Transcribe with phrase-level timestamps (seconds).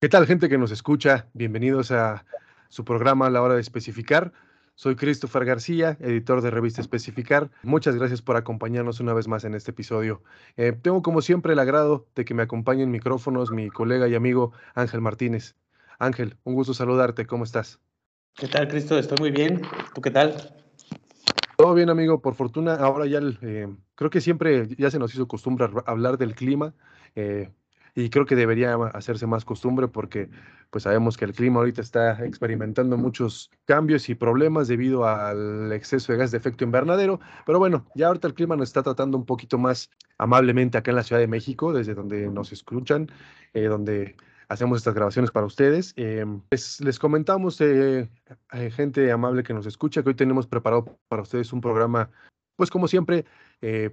[0.00, 1.26] ¿Qué tal gente que nos escucha?
[1.34, 2.24] Bienvenidos a
[2.68, 4.32] su programa a la hora de especificar.
[4.74, 7.50] Soy Christopher García, editor de revista Especificar.
[7.62, 10.22] Muchas gracias por acompañarnos una vez más en este episodio.
[10.56, 14.14] Eh, tengo como siempre el agrado de que me acompañe en micrófonos mi colega y
[14.14, 15.54] amigo Ángel Martínez.
[15.98, 17.26] Ángel, un gusto saludarte.
[17.26, 17.78] ¿Cómo estás?
[18.36, 18.98] ¿Qué tal, Cristo?
[18.98, 19.60] Estoy muy bien.
[19.94, 20.34] ¿Tú qué tal?
[21.58, 22.22] Todo bien, amigo.
[22.22, 26.34] Por fortuna, ahora ya eh, creo que siempre ya se nos hizo costumbre hablar del
[26.34, 26.72] clima.
[27.16, 27.50] Eh,
[27.94, 30.28] y creo que debería hacerse más costumbre porque
[30.70, 36.12] pues sabemos que el clima ahorita está experimentando muchos cambios y problemas debido al exceso
[36.12, 39.26] de gas de efecto invernadero, pero bueno, ya ahorita el clima nos está tratando un
[39.26, 43.08] poquito más amablemente acá en la Ciudad de México, desde donde nos escuchan,
[43.52, 44.16] eh, donde
[44.48, 45.92] hacemos estas grabaciones para ustedes.
[45.96, 48.08] Eh, les, comentamos, eh,
[48.70, 52.10] gente amable que nos escucha, que hoy tenemos preparado para ustedes un programa,
[52.56, 53.24] pues como siempre,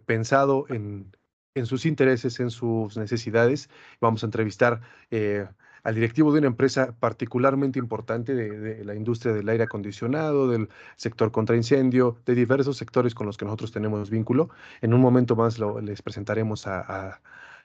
[0.05, 1.11] pensado en
[1.59, 3.70] en sus intereses, en sus necesidades.
[3.99, 5.47] Vamos a entrevistar eh,
[5.83, 11.31] al directivo de una empresa particularmente importante de, la industria del aire acondicionado, del sector
[11.31, 14.50] contra incendio, de diversos sectores con los que nosotros tenemos vínculo.
[14.81, 17.22] En un momento más les presentaremos a,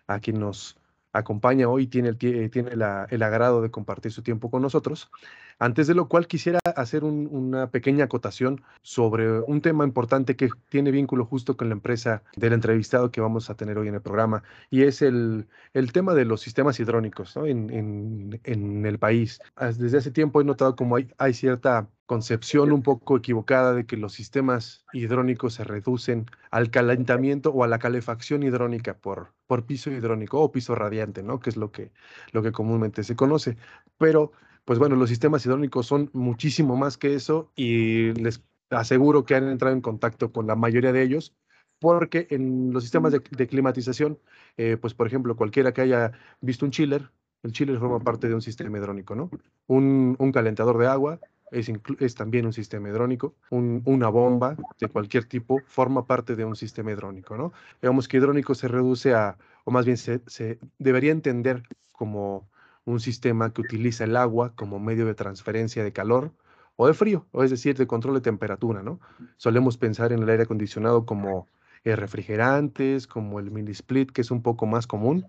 [0.07, 0.77] a, quien nos
[1.13, 5.11] acompaña hoy, tiene, el, tiene el agrado de compartir su tiempo con nosotros.
[5.59, 10.91] Antes de lo cual quisiera hacer una pequeña acotación sobre un tema importante que tiene
[10.91, 14.43] vínculo justo con la empresa del entrevistado que vamos a tener hoy en el programa,
[14.71, 19.41] y es el, el tema de los sistemas hidrónicos en, en, el país.
[19.79, 23.97] Desde hace tiempo he notado como hay, hay cierta concepción un poco equivocada de que
[23.97, 29.91] los sistemas hidrónicos se reducen al calentamiento o a la calefacción hidrónica por, por piso
[29.91, 31.41] hidrónico o piso radiante, ¿no?
[31.41, 31.93] Que es lo que,
[32.33, 33.57] lo que comúnmente se conoce.
[33.99, 34.33] Pero
[34.65, 39.49] pues bueno, los sistemas hidrónicos son muchísimo más que eso y les aseguro que han
[39.49, 41.35] entrado en contacto con la mayoría de ellos,
[41.79, 44.19] porque en los sistemas de, climatización,
[44.57, 47.11] eh, pues por ejemplo, cualquiera que haya visto un chiller,
[47.43, 49.31] el chiller forma parte de un sistema hidrónico, ¿no?
[49.67, 51.19] Un, calentador de agua
[51.53, 56.93] es, también un sistema hidrónico, una bomba de cualquier tipo forma parte de un sistema
[56.93, 57.53] hidrónico, ¿no?
[57.81, 61.63] Digamos que hidrónico se reduce a, o más bien se, debería entender
[61.93, 62.49] como
[62.85, 66.33] un sistema que utiliza el agua como medio de transferencia de calor
[66.77, 68.99] o de frío, o es decir, de control de temperatura, ¿no?
[69.37, 71.49] Solemos pensar en el aire acondicionado como
[71.85, 75.27] eh, refrigerantes, como el mini split, que es un poco más común,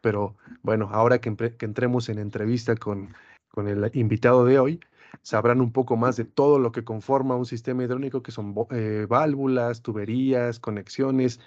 [0.00, 1.28] pero bueno, ahora que,
[1.60, 3.14] entremos en entrevista con,
[3.48, 4.80] con el invitado de hoy,
[5.22, 9.06] sabrán un poco más de todo lo que conforma un sistema hidrónico, que son eh,
[9.08, 11.40] válvulas, tuberías, conexiones,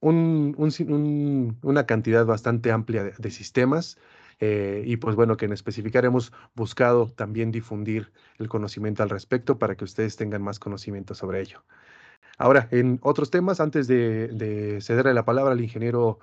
[0.00, 3.98] una cantidad bastante amplia de sistemas
[4.40, 9.58] eh, y pues bueno, que en especificar hemos buscado también difundir el conocimiento al respecto
[9.58, 11.62] para que ustedes tengan más conocimiento sobre ello.
[12.38, 16.20] Ahora, en otros temas, antes de, cederle la palabra al ingeniero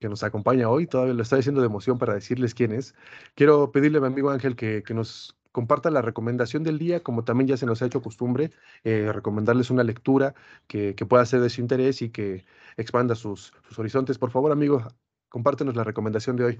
[0.00, 2.96] que nos acompaña hoy, todavía lo estoy haciendo de emoción para decirles quién es,
[3.36, 7.48] quiero pedirle a mi amigo Ángel que, nos comparta la recomendación del día, como también
[7.48, 8.50] ya se nos ha hecho costumbre,
[8.84, 10.34] eh, recomendarles una lectura
[10.66, 12.44] que, pueda ser de su interés y que
[12.76, 14.18] expanda sus, sus horizontes.
[14.18, 14.82] Por favor, amigo,
[15.28, 16.58] compártenos la recomendación de hoy.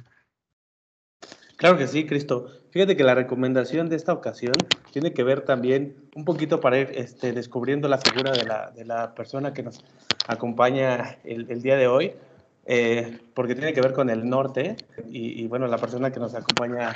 [1.56, 2.48] Claro que sí, Cristo.
[2.70, 4.54] Fíjate que la recomendación de esta ocasión
[4.90, 8.84] tiene que ver también un poquito para ir este, descubriendo la figura de la, de
[8.84, 9.84] la, persona que nos
[10.26, 12.14] acompaña el, el día de hoy,
[12.64, 14.76] eh, porque tiene que ver con el norte
[15.08, 16.92] y, bueno, la persona que nos acompaña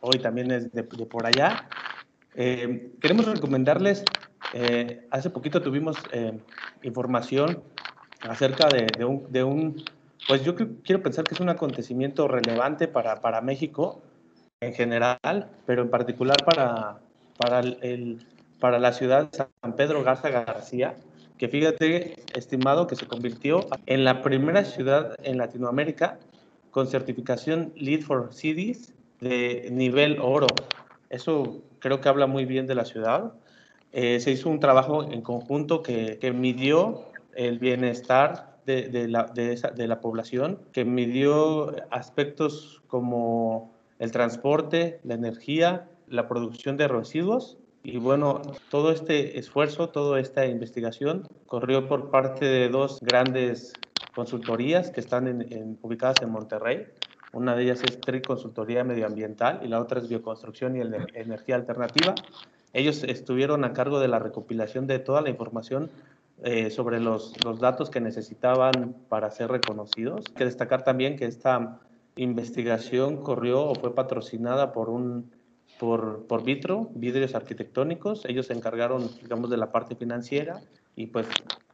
[0.00, 1.68] hoy también es de, por allá.
[2.34, 4.04] Eh, queremos recomendarles,
[4.54, 5.96] eh, hace poquito tuvimos
[6.82, 7.62] información
[8.20, 9.84] acerca de, de, un, de un
[10.26, 14.02] pues yo quiero pensar que es un acontecimiento relevante para, para México
[14.60, 16.98] en general, pero en particular para,
[17.38, 18.26] para, el,
[18.58, 20.94] para la ciudad de San Pedro Garza García,
[21.40, 26.18] que fíjate, estimado, que se convirtió en la primera ciudad en Latinoamérica
[26.70, 30.48] con certificación Lead for Cities de nivel oro.
[31.08, 33.32] Eso creo que habla muy bien de la ciudad.
[33.92, 39.88] Eh, se hizo un trabajo en conjunto que, que midió el bienestar de, la, de,
[39.88, 47.56] la población, que midió aspectos como el transporte, la energía, la producción de residuos.
[47.82, 53.72] Y bueno, todo este esfuerzo, toda esta investigación corrió por parte de dos grandes
[54.14, 56.86] consultorías que están en, ubicadas en Monterrey.
[57.32, 62.14] Una de ellas es TRI Consultoría Medioambiental y la otra es Bioconstrucción y Energía Alternativa.
[62.72, 65.90] Ellos estuvieron a cargo de la recopilación de toda la información
[66.42, 70.24] eh, sobre los, los, datos que necesitaban para ser reconocidos.
[70.28, 71.78] Hay que destacar también que esta
[72.16, 75.30] investigación corrió o fue patrocinada por un
[75.80, 78.26] por, por Vitro, Vidrios Arquitectónicos.
[78.26, 80.60] Ellos se encargaron, digamos, de la parte financiera
[80.94, 81.26] y pues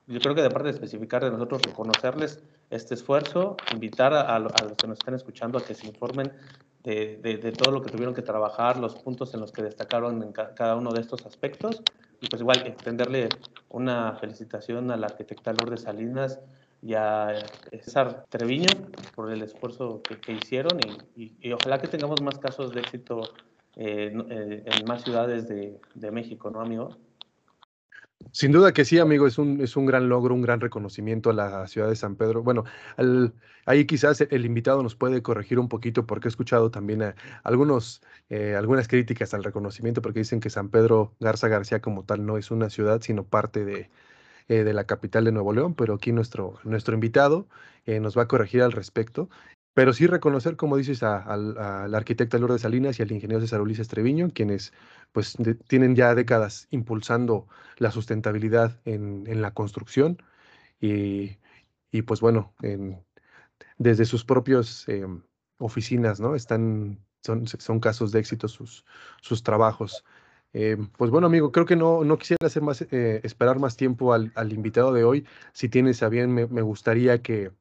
[0.07, 4.53] yo creo que de parte de especificar de nosotros, reconocerles este esfuerzo, invitar a, los
[4.53, 6.33] que nos están escuchando a que se informen
[6.85, 10.31] de, de, todo lo que tuvieron que trabajar, los puntos en los que destacaron en
[10.31, 11.83] cada uno de estos aspectos.
[12.21, 13.29] Y pues igual, extenderle
[13.71, 16.39] una felicitación a la arquitecta Lourdes Salinas
[16.81, 17.33] y a
[17.73, 18.69] César Treviño
[19.17, 20.79] por el esfuerzo que, hicieron
[21.17, 23.23] y, y, ojalá que tengamos más casos de éxito
[23.79, 26.97] eh, eh, en más ciudades de, México, ¿no, amigo?
[28.33, 31.35] Sin duda que sí, amigo, es un, es un gran logro, un gran reconocimiento a
[31.35, 32.43] la ciudad de San Pedro.
[32.43, 32.65] Bueno,
[33.67, 37.15] ahí quizás el invitado nos puede corregir un poquito porque he escuchado también eh,
[37.45, 42.51] algunas críticas al reconocimiento porque dicen que San Pedro Garza García como tal no es
[42.51, 43.91] una ciudad, sino parte de,
[44.49, 47.47] de la capital de Nuevo León, pero aquí nuestro, nuestro invitado
[47.87, 49.29] nos va a corregir al respecto.
[49.77, 53.89] Pero sí reconocer, como dices, a, la arquitecta Lourdes Salinas y al ingeniero César Ulises
[53.89, 54.73] Treviño, quienes
[55.13, 55.37] pues
[55.69, 57.47] tienen ya décadas impulsando
[57.77, 60.17] la sustentabilidad en, en la construcción
[60.81, 61.37] y,
[61.93, 63.05] y, pues bueno, en,
[63.77, 65.23] desde sus propias em,
[65.59, 66.35] oficinas, ¿no?
[66.37, 68.87] Están, son, son casos de éxito sus,
[69.21, 70.07] sus trabajos.
[70.55, 74.15] Em, pues bueno, amigo, creo que no, no quisiera hacer más, eh, esperar más tiempo
[74.15, 75.27] al, al, invitado de hoy.
[75.53, 77.53] Si tienes a bien, me, me gustaría que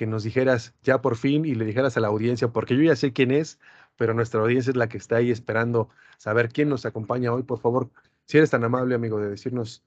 [0.00, 2.96] que nos dijeras ya por fin y le dijeras a la audiencia, porque yo ya
[2.96, 3.58] sé quién es,
[3.96, 7.42] pero nuestra audiencia es la que está ahí esperando saber quién nos acompaña hoy.
[7.42, 7.90] Por favor,
[8.24, 9.84] si eres tan amable, amigo, de decirnos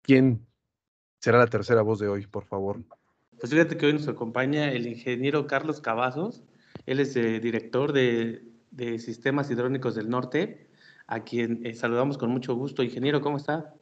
[0.00, 0.46] quién
[1.20, 2.80] será la tercera voz de hoy, por favor.
[3.38, 6.42] Pues fíjate que hoy nos acompaña el ingeniero Carlos Cavazos.
[6.86, 10.70] Él es el eh, director de, de, Sistemas Hidrónicos del Norte,
[11.08, 12.82] a quien eh, saludamos con mucho gusto.
[12.82, 13.74] Ingeniero, ¿cómo está?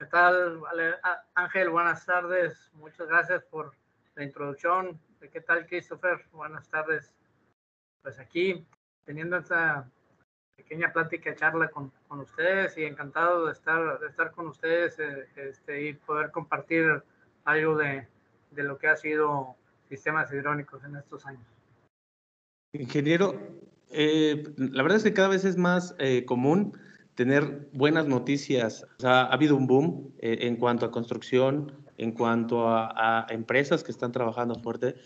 [0.00, 0.60] ¿Qué tal,
[1.36, 1.70] Ángel?
[1.70, 2.72] Buenas tardes.
[2.74, 3.72] Muchas gracias por
[4.16, 5.00] la introducción.
[5.32, 6.24] ¿Qué tal, Christopher?
[6.32, 7.12] Buenas tardes.
[8.02, 8.64] Pues aquí,
[9.04, 9.90] teniendo esta
[10.56, 15.26] pequeña plática, charla con, con ustedes y encantado de estar, de estar con ustedes eh,
[15.36, 17.02] este, y poder compartir
[17.44, 18.06] algo de,
[18.50, 19.56] de lo que ha sido
[19.88, 21.46] sistemas hidrónicos en estos años.
[22.72, 23.34] Ingeniero,
[23.90, 26.78] eh, la verdad es que cada vez es más eh, común
[27.14, 28.86] tener buenas noticias.
[28.98, 33.92] O sea, ha habido un boom en cuanto a construcción, en cuanto a, empresas que
[33.92, 34.96] están trabajando fuerte.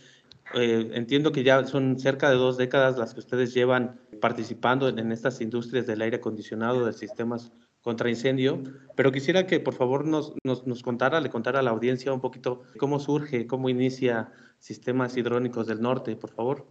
[0.54, 5.12] Eh, entiendo que ya son cerca de dos décadas las que ustedes llevan participando en,
[5.12, 7.52] estas industrias del aire acondicionado, de sistemas
[7.82, 8.62] contra incendio,
[8.96, 12.20] pero quisiera que por favor nos, nos, nos, contara, le contara a la audiencia un
[12.20, 16.66] poquito cómo surge, cómo inicia Sistemas Hidrónicos del Norte, por favor.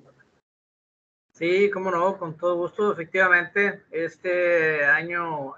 [1.37, 2.91] Sí, cómo no, con todo gusto.
[2.91, 5.53] Efectivamente, este año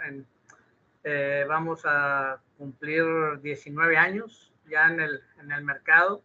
[1.06, 3.06] eh, vamos a cumplir
[3.42, 6.22] 19 años ya en el, en el mercado.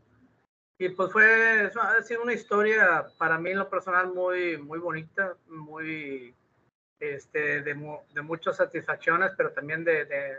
[0.77, 5.37] Y pues fue, ha sido una historia para mí en lo personal muy, muy bonita,
[5.47, 6.35] muy,
[6.99, 10.35] este, de, de muchas satisfacciones, pero también de, de,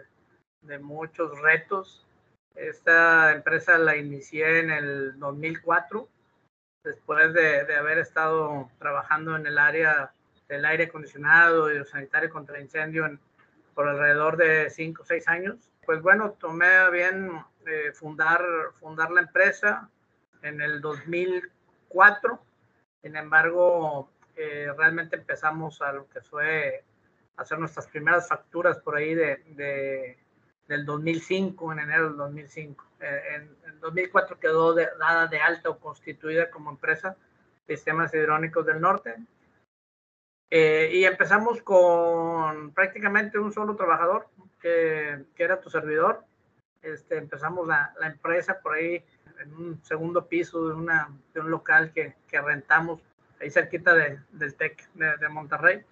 [0.64, 2.06] de, muchos retos.
[2.54, 6.10] Esta empresa la inicié en el 2004,
[6.86, 10.12] después de, haber estado trabajando en el área
[10.48, 13.20] del aire acondicionado y sanitario contra incendio en,
[13.74, 15.72] por alrededor de 5 o 6 años.
[15.86, 17.32] Pues bueno, tomé bien
[17.66, 18.42] eh, fundar,
[18.80, 19.90] fundar la empresa
[20.42, 22.40] en el 2004.
[23.02, 26.84] Sin embargo, eh, realmente empezamos a lo que fue
[27.36, 30.18] hacer nuestras primeras facturas por ahí de
[30.68, 32.85] del 2005, en enero del 2005.
[33.00, 37.16] Eh, en, en, 2004 quedó dada de alta o constituida como empresa
[37.68, 39.16] Sistemas Hidrónicos del Norte.
[40.50, 44.28] y empezamos con prácticamente un solo trabajador,
[44.62, 46.24] que, que era tu servidor,
[46.86, 49.04] este, empezamos la, la, empresa por ahí
[49.40, 53.02] en un segundo piso de, una, de un local que, que rentamos
[53.42, 55.84] ahí cerquita de, del TEC de, de Monterrey.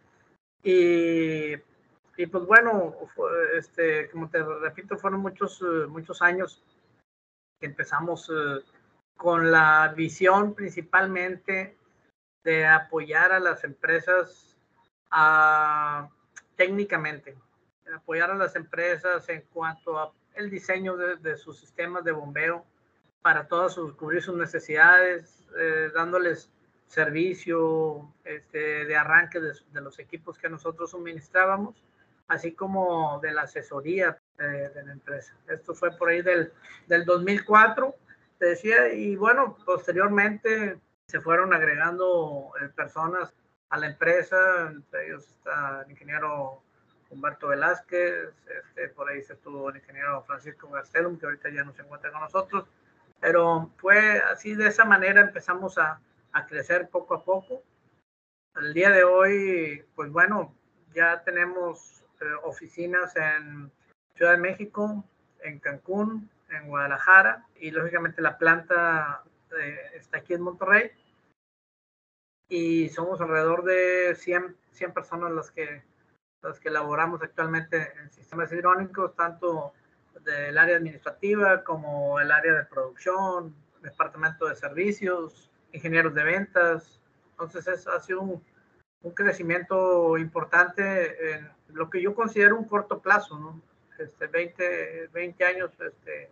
[0.62, 1.54] Y,
[2.16, 2.96] y, pues bueno,
[3.58, 6.63] este, como te repito, fueron muchos, muchos años
[7.63, 8.62] que empezamos eh,
[9.15, 11.77] con la visión principalmente
[12.43, 14.58] de apoyar a las empresas
[15.10, 16.10] a,
[16.58, 17.38] técnicamente,
[17.96, 22.65] apoyar a las empresas en cuanto a el diseño de, sus sistemas de bombeo
[23.22, 26.51] para todas sus, cubrir sus necesidades, eh, dándoles
[26.88, 31.82] servicio este, de arranque de, los equipos que nosotros suministrábamos,
[32.27, 35.36] así como de la asesoría eh, de la empresa.
[35.48, 36.52] Esto fue por ahí del,
[36.88, 37.96] del 2004,
[38.40, 43.34] te decía, y bueno, posteriormente se fueron agregando eh, personas
[43.70, 46.62] a la empresa, entre ellos está el ingeniero
[47.10, 51.74] Humberto Velázquez, este, por ahí se estuvo el ingeniero Francisco Gastelum, que ahorita ya no
[51.74, 52.66] se encuentra con nosotros,
[53.20, 56.00] pero fue así, de esa manera empezamos a,
[56.34, 57.63] a crecer poco a poco.
[58.56, 60.54] Al día de hoy, pues bueno,
[60.94, 63.72] ya tenemos eh, oficinas en
[64.15, 65.03] Ciudad de México,
[65.41, 69.24] en Cancún, en Guadalajara y lógicamente la planta
[69.60, 70.91] eh, está aquí en Monterrey
[72.48, 75.84] y somos alrededor de 100, 100 personas las que,
[76.41, 79.74] las que elaboramos actualmente en sistemas hidrónicos, tanto
[80.24, 87.01] del área administrativa como el área de producción, departamento de servicios, ingenieros de ventas.
[87.32, 88.43] Entonces es, ha sido un,
[89.01, 93.73] un crecimiento importante en lo que yo considero un corto plazo, ¿no?
[93.98, 96.32] Este, 20, 20 años este,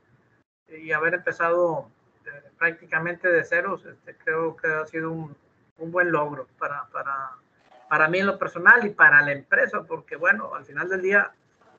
[0.67, 1.89] y haber empezado
[2.25, 5.35] eh, prácticamente de ceros, este, creo que ha sido un,
[5.77, 7.31] un buen logro para, para,
[7.89, 11.31] para mí en lo personal y para la empresa, porque bueno, al final del día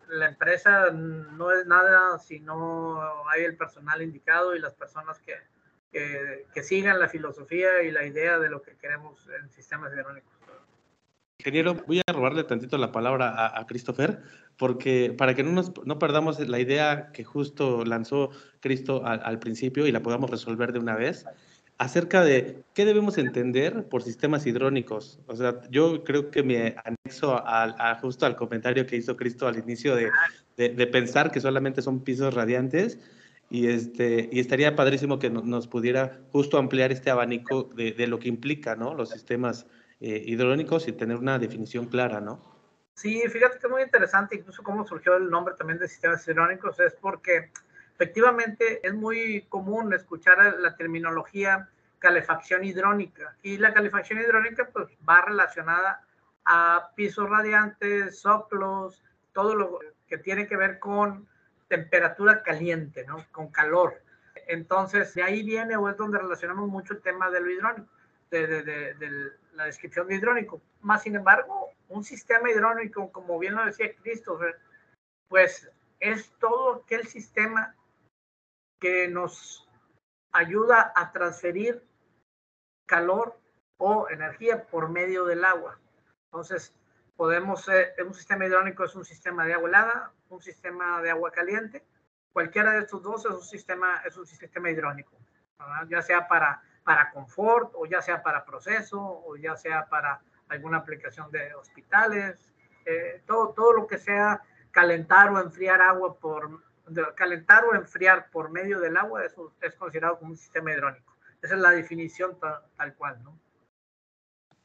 [0.09, 5.37] la empresa no es nada si no hay el personal indicado y las personas que,
[5.91, 10.42] que, que sigan la filosofía y la idea de lo que queremos en sistemas hidráulicos.
[11.43, 14.23] Ingeniero, voy a robarle tantito la palabra a, a Christopher,
[14.57, 18.31] porque para que no, nos, no perdamos la idea que justo lanzó
[18.61, 21.27] Cristo al, al, principio y la podamos resolver de una vez,
[21.79, 25.19] acerca de qué debemos entender por sistemas hidrónicos.
[25.27, 29.49] O sea, yo creo que me anexo a, a justo al comentario que hizo Cristo
[29.49, 30.11] al inicio de,
[30.57, 33.01] de, de, pensar que solamente son pisos radiantes.
[33.51, 38.21] Y, este, y estaría padrísimo que nos pudiera justo ampliar este abanico de, de lo
[38.21, 38.95] que implica ¿no?
[38.95, 39.67] los sistemas
[40.03, 42.41] eh, hidrónicos y tener una definición clara, ¿no?
[42.95, 46.81] Sí, fíjate que es muy interesante, incluso cómo surgió el nombre también de sistemas hidrónicos,
[46.81, 47.53] es porque
[47.95, 51.69] efectivamente es muy común escuchar la terminología
[52.01, 56.05] calefacción hidrónica y la calefacción hidrónica pues va relacionada
[56.47, 59.01] a pisos radiantes, soplos,
[59.33, 59.79] todo lo
[60.09, 61.29] que tiene que ver con
[61.69, 63.25] temperatura caliente, ¿no?
[63.31, 64.03] Con calor.
[64.49, 67.89] Entonces, de ahí viene o es donde relacionamos mucho el tema de lo hidrónico,
[68.33, 70.63] de, de, de, de la descripción de hidrónico.
[70.81, 74.59] Más sin embargo, un sistema hidrónico, como bien lo decía Christopher,
[75.29, 77.75] pues es todo aquel sistema
[78.81, 79.69] que nos
[80.33, 81.85] ayuda a transferir
[82.87, 83.39] calor
[83.79, 85.79] o energía por medio del agua.
[86.27, 86.75] Entonces,
[87.17, 91.31] podemos ser, un sistema hidrónico es un sistema de agua helada, un sistema de agua
[91.31, 91.85] caliente.
[92.33, 95.17] Cualquiera de estos dos es un sistema, es un sistema hidrónico,
[95.59, 95.87] ¿verdad?
[95.89, 100.79] ya sea para para confort o ya sea para proceso o ya sea para alguna
[100.79, 102.53] aplicación de hospitales,
[102.85, 106.63] eh, todo, todo lo que sea calentar o enfriar agua por,
[107.15, 111.15] calentar o enfriar por medio del agua, eso es considerado como un sistema hidrónico.
[111.41, 113.39] Esa es la definición tal, tal cual, ¿no?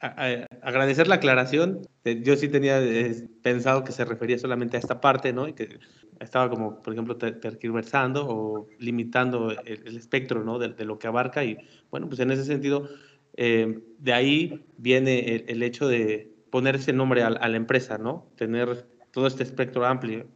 [0.00, 1.82] Agradecer la aclaración.
[2.04, 5.48] Yo sí tenía eh, pensado que se refería solamente a esta parte, ¿no?
[5.48, 5.78] Y que
[6.20, 10.58] estaba como, por ejemplo, tergiversando o limitando el, el espectro, ¿no?
[10.58, 11.44] De, de, lo que abarca.
[11.44, 11.58] Y
[11.90, 12.88] bueno, pues en ese sentido,
[13.36, 17.98] eh, de ahí viene el, el, hecho de poner ese nombre a, a, la empresa,
[17.98, 18.30] ¿no?
[18.36, 20.26] Tener todo este espectro amplio.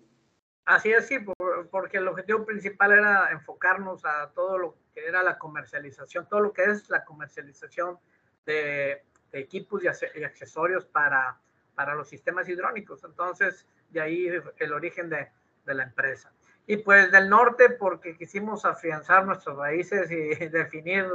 [0.64, 5.22] Así es, sí, por, porque el objetivo principal era enfocarnos a todo lo que era
[5.22, 7.98] la comercialización, todo lo que es la comercialización
[8.46, 9.02] de
[9.32, 11.38] equipos y, accesorios para,
[11.74, 13.04] para los sistemas hidrónicos.
[13.04, 15.28] Entonces, de ahí el origen de,
[15.64, 16.32] de, la empresa.
[16.66, 21.06] Y pues del norte, porque quisimos afianzar nuestras raíces y definir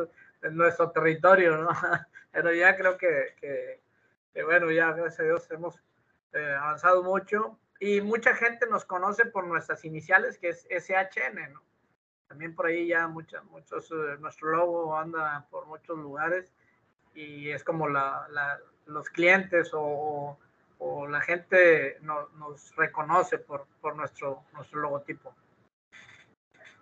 [0.51, 1.69] nuestro territorio, ¿no?
[2.31, 3.81] Pero ya creo que, que,
[4.33, 5.81] que bueno, ya gracias a Dios hemos
[6.33, 11.63] eh, avanzado mucho y mucha gente nos conoce por nuestras iniciales, que es SHN, ¿no?
[12.27, 16.53] También por ahí ya muchos, muchos, eh, nuestro logo anda por muchos lugares
[17.17, 18.27] y es como la,
[18.85, 20.37] los clientes o,
[21.09, 25.33] la gente no, nos reconoce por, nuestro, nuestro logotipo.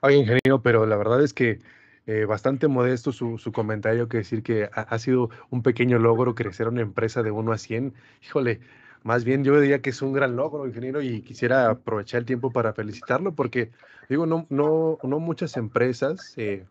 [0.01, 1.61] Oye, ingeniero, pero la verdad es que
[2.05, 6.67] eh, bastante modesto su, comentario, que decir que ha, ha, sido un pequeño logro crecer
[6.67, 7.93] una empresa de 1 a 100.
[8.21, 8.59] Híjole,
[9.03, 12.51] más bien yo diría que es un gran logro, ingeniero, y quisiera aprovechar el tiempo
[12.51, 13.71] para felicitarlo, porque
[14.09, 16.65] digo, no, no, no muchas empresas eh,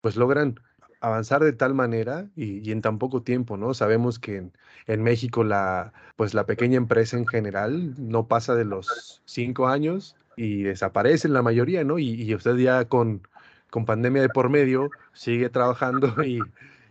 [0.00, 0.58] pues logran
[1.00, 3.74] avanzar de tal manera y, en tan poco tiempo, ¿no?
[3.74, 4.50] Sabemos que
[4.86, 10.16] en, México la, pues la pequeña empresa en general no pasa de los cinco años
[10.36, 11.98] y desaparece en la mayoría, ¿no?
[11.98, 13.22] Y, y usted ya con,
[13.70, 16.40] con pandemia de por medio sigue trabajando y,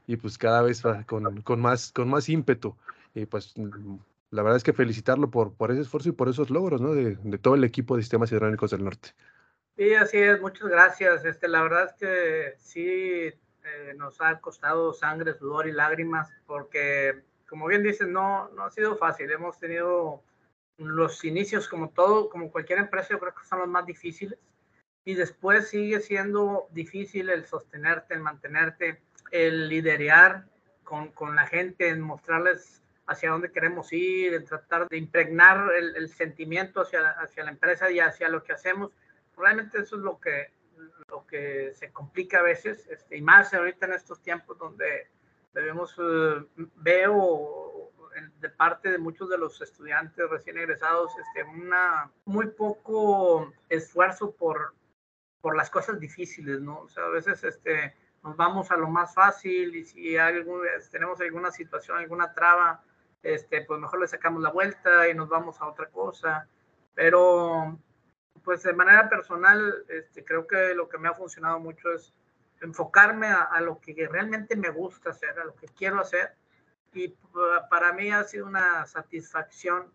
[0.08, 2.76] y pues cada vez con, con, más, con más ímpetu.
[3.14, 3.54] Y pues
[4.30, 6.94] la verdad es que felicitarlo por, por ese esfuerzo y por esos logros, ¿no?
[6.94, 9.10] De, de todo el equipo de sistemas hidráulicos del norte.
[9.76, 11.26] Sí, así es, muchas gracias.
[11.26, 13.34] Este, la verdad es que sí
[13.68, 18.72] eh, nos ha costado sangre, sudor y lágrimas, porque, como bien dices, no, no ha
[18.72, 19.30] sido fácil.
[19.32, 20.24] Hemos tenido
[20.78, 24.40] los inicios, como todo, como cualquier empresa, yo creo que son los más difíciles.
[25.06, 30.46] Y después sigue siendo difícil el sostenerte, el mantenerte, el liderar
[30.84, 35.96] con, con la gente, en mostrarles hacia dónde queremos ir, en tratar de impregnar el,
[35.96, 38.92] el sentimiento hacia la, hacia la empresa y hacia lo que hacemos.
[39.38, 40.52] Realmente eso es lo que,
[41.10, 45.10] lo que se complica a veces, este, y más ahorita en estos tiempos donde
[45.54, 47.92] debemos, eh, veo
[48.40, 54.74] de parte de muchos de los estudiantes recién egresados, este, una muy poco esfuerzo por,
[55.42, 56.82] por las cosas difíciles, ¿no?
[56.82, 61.22] O sea, a veces este, nos vamos a lo más fácil y si algún, tenemos
[61.22, 62.84] alguna situación, alguna traba,
[63.24, 66.48] este, pues mejor le sacamos la vuelta y nos vamos a otra cosa.
[66.94, 67.78] Pero,
[68.48, 72.14] pues de manera personal, este, creo que lo que me ha funcionado mucho es
[72.62, 76.34] enfocarme a, lo que realmente me gusta hacer, a lo que quiero hacer.
[76.94, 77.14] Y
[77.70, 79.92] para mí ha sido una satisfacción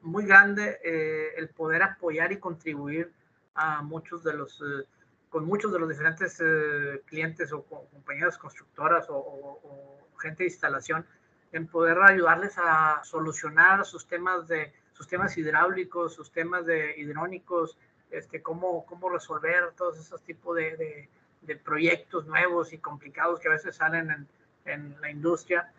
[0.00, 3.12] muy grande eh, el poder apoyar y contribuir
[3.54, 4.88] a muchos de los, eh,
[5.28, 11.06] con muchos de los diferentes eh, clientes o compañías constructoras o, gente de instalación,
[11.52, 17.76] en poder ayudarles a solucionar sus temas de sus temas hidráulicos, sus temas de hidrónicos,
[18.10, 21.08] este, cómo, cómo resolver todos esos tipos de,
[21.42, 24.28] de, proyectos nuevos y complicados que a veces salen en,
[24.64, 25.70] en, la industria.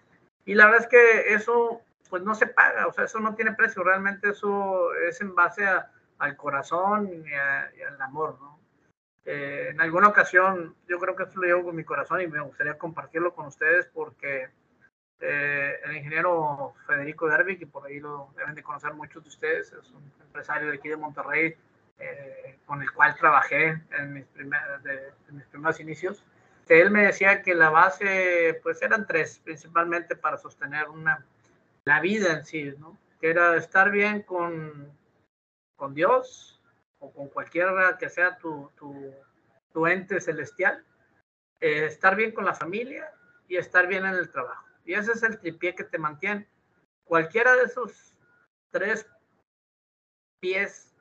[0.45, 3.53] Y la verdad es que eso pues no se paga, o sea, eso no tiene
[3.53, 8.59] precio, realmente eso es en base a, al corazón y, al amor, ¿no?
[9.25, 12.39] Eh, en alguna ocasión, yo creo que esto lo llevo con mi corazón y me
[12.39, 14.49] gustaría compartirlo con ustedes porque
[15.19, 19.73] eh, el ingeniero Federico Derby, que por ahí lo deben de conocer muchos de ustedes,
[19.73, 21.55] es un empresario de aquí de Monterrey
[21.99, 26.23] eh, con el cual trabajé en mis, en mis primeros inicios.
[26.69, 31.25] Él me decía que la base, pues eran tres, principalmente para sostener una,
[31.85, 32.97] la vida en sí, ¿no?
[33.21, 34.91] Que era estar bien con,
[35.77, 36.61] con Dios
[36.99, 40.83] o con cualquiera que sea tu, tu, ente celestial,
[41.61, 43.09] eh, estar bien con la familia
[43.47, 44.66] y estar bien en el trabajo.
[44.87, 46.47] Y ese es el tripié que te mantiene.
[47.03, 48.15] Cualquiera de esos
[48.71, 49.05] tres
[50.39, 50.95] pies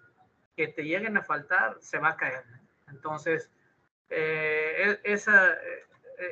[0.56, 2.44] que te lleguen a faltar, se va a caer.
[2.88, 3.48] Entonces,
[4.10, 5.86] eh, e, esa, e,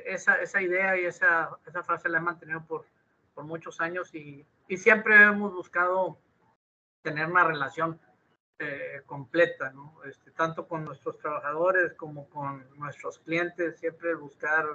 [0.07, 2.87] esa, esa, idea y esa, esa frase la he mantenido por,
[3.35, 6.19] por muchos años y, y siempre hemos buscado
[7.03, 8.01] tener una relación
[8.59, 9.73] eh, completa.
[10.07, 14.67] Este, tanto con nuestros trabajadores como con nuestros clientes, siempre buscar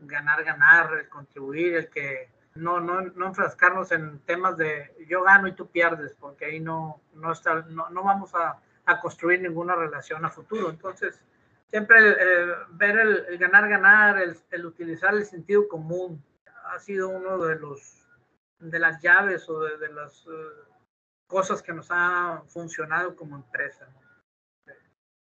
[0.00, 5.48] ganar, ganar, el contribuir, el que no, no, no enfrascarnos en temas de yo gano
[5.48, 9.74] y tú pierdes, porque ahí no, no, está, no, no vamos a, a, construir ninguna
[9.74, 10.70] relación a futuro.
[10.70, 11.20] Entonces,
[11.68, 12.16] siempre
[12.70, 16.22] ver el, ganar, ganar, el, el, utilizar el sentido común
[16.64, 18.00] ha sido uno de los
[18.60, 20.32] de las llaves o de, de las uh,
[21.26, 23.88] cosas que nos han funcionado como empresa.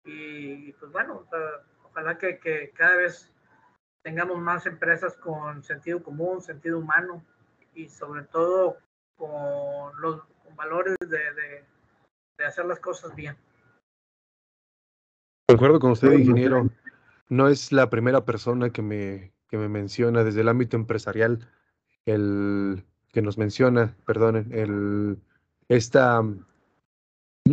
[0.04, 1.26] Y pues bueno,
[1.84, 3.32] ojalá que, que, cada vez
[4.04, 7.24] tengamos más empresas con sentido común, sentido humano
[7.74, 8.78] y sobre todo
[9.16, 10.22] con los
[10.56, 11.63] valores de, de,
[12.38, 13.36] de hacer las cosas bien.
[15.48, 16.70] Concuerdo con usted, ingeniero.
[17.30, 21.48] No es la primera persona que me, que me menciona desde el ámbito empresarial,
[22.06, 25.18] el que nos menciona, perdón, el
[25.70, 26.22] esta,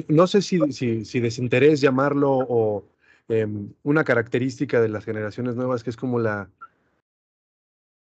[0.09, 2.85] no sé si, si, desinterés llamarlo o
[3.31, 6.51] em, una característica de las generaciones nuevas que es como la,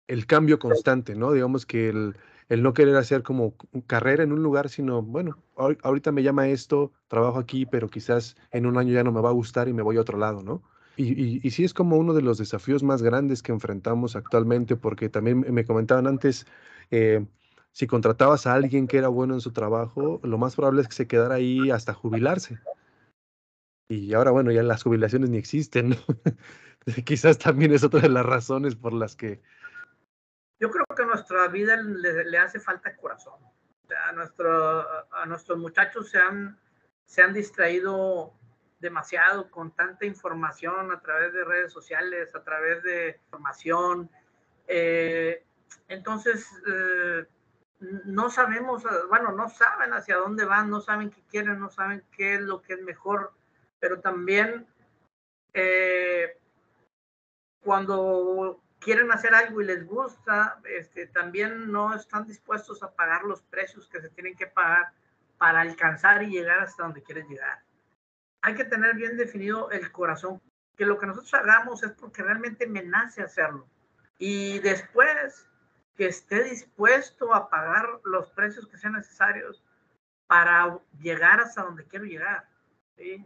[0.07, 1.31] el cambio constante, ¿no?
[1.33, 2.15] Digamos que el,
[2.49, 3.53] el no querer hacer como
[3.87, 8.65] carrera en un lugar, sino, bueno, ahorita me llama esto, trabajo aquí, pero quizás en
[8.65, 10.63] un año ya no me va a gustar y me voy a otro lado, ¿no?
[10.95, 15.09] Y, y, sí es como uno de los desafíos más grandes que enfrentamos actualmente, porque
[15.09, 16.47] también me comentaban antes,
[16.89, 17.23] eh,
[17.71, 20.95] si contratabas a alguien que era bueno en su trabajo, lo más probable es que
[20.95, 22.57] se quedara ahí hasta jubilarse.
[23.89, 25.97] Y ahora, bueno, ya las jubilaciones ni existen, ¿no?
[27.05, 29.41] Quizás también es otra de las razones por las que...
[30.59, 33.39] Yo creo que a nuestra vida le, hace falta corazón.
[34.07, 36.59] a, nuestro, a nuestros muchachos se han,
[37.05, 38.33] se han distraído
[38.79, 44.09] demasiado con tanta información a través de redes sociales, a través de información.
[44.67, 45.43] Eh,
[45.87, 47.25] entonces, eh,
[47.79, 52.35] no sabemos, bueno, no saben hacia dónde van, no saben qué quieren, no saben qué
[52.35, 53.33] es lo que es mejor,
[53.79, 54.67] pero también
[55.53, 56.37] eh,
[57.61, 63.41] cuando quieren hacer algo y les gusta, este, también no están dispuestos a pagar los
[63.41, 64.91] precios que se tienen que pagar
[65.37, 67.63] para alcanzar y llegar hasta donde quieren llegar.
[68.41, 70.41] Hay que tener bien definido el corazón,
[70.75, 73.67] que lo que nosotros hagamos es porque realmente me nace hacerlo.
[74.17, 75.47] Y después
[75.95, 79.63] que esté dispuesto a pagar los precios que sean necesarios
[80.27, 82.47] para llegar hasta donde quiero llegar.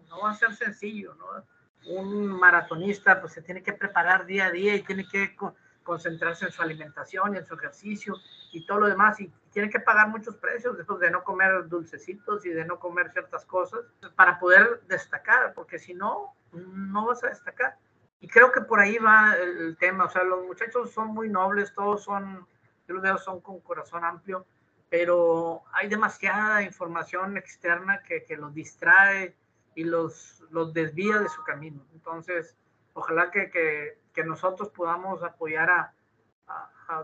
[0.09, 1.25] No va a ser sencillo, ¿no?
[1.95, 5.35] Un maratonista pues se tiene que preparar día a día y tiene que
[5.83, 8.15] concentrarse en su alimentación y en su ejercicio
[8.51, 12.45] y todo lo demás y tiene que pagar muchos precios después de no comer dulcecitos
[12.45, 13.81] y de no comer ciertas cosas
[14.15, 17.77] para poder destacar, porque si no, no vas a destacar.
[18.19, 21.73] Y creo que por ahí va el, tema, o sea, los muchachos son muy nobles,
[21.73, 22.47] todos son,
[22.87, 24.45] yo los veo, son con corazón amplio,
[24.89, 29.35] pero hay demasiada información externa que, que los distrae
[29.75, 31.85] y los, los desvía de su camino.
[31.93, 32.55] Entonces,
[32.93, 35.93] ojalá que, que, que nosotros podamos apoyar a,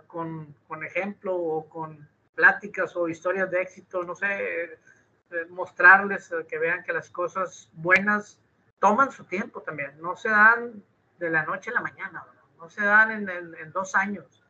[0.07, 6.45] con, con, ejemplo o con pláticas o historias de éxito, no sé, eh, mostrarles eh,
[6.47, 8.39] que vean que las cosas buenas
[8.79, 10.83] toman su tiempo también, no se dan
[11.19, 12.25] de la noche a la mañana,
[12.57, 14.43] no se dan en, en, dos años.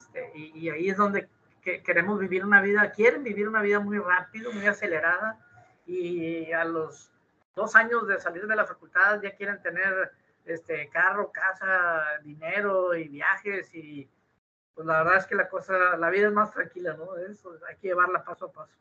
[0.00, 1.28] Este, y, y, ahí es donde
[1.62, 5.38] que queremos vivir una vida, quieren vivir una vida muy rápido, muy acelerada,
[5.86, 7.10] y a los
[7.54, 10.12] dos años de salir de la facultad ya quieren tener
[10.44, 14.08] este carro, casa, dinero y viajes y
[14.74, 17.16] pues la verdad es que la cosa, la vida es más tranquila, ¿no?
[17.16, 18.72] Eso, hay que llevarla paso a paso.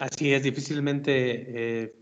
[0.00, 1.94] Así es, difícilmente eh,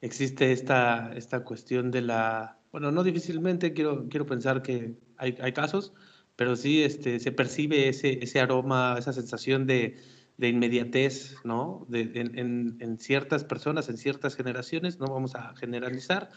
[0.00, 5.52] existe esta, esta cuestión de la, bueno, no difícilmente, quiero, quiero pensar que hay, hay
[5.52, 5.94] casos,
[6.36, 9.98] pero sí este, se percibe ese, ese aroma, esa sensación de,
[10.38, 11.86] de inmediatez, ¿no?
[11.88, 16.28] De, en, en, ciertas personas, en ciertas generaciones, no vamos a generalizar.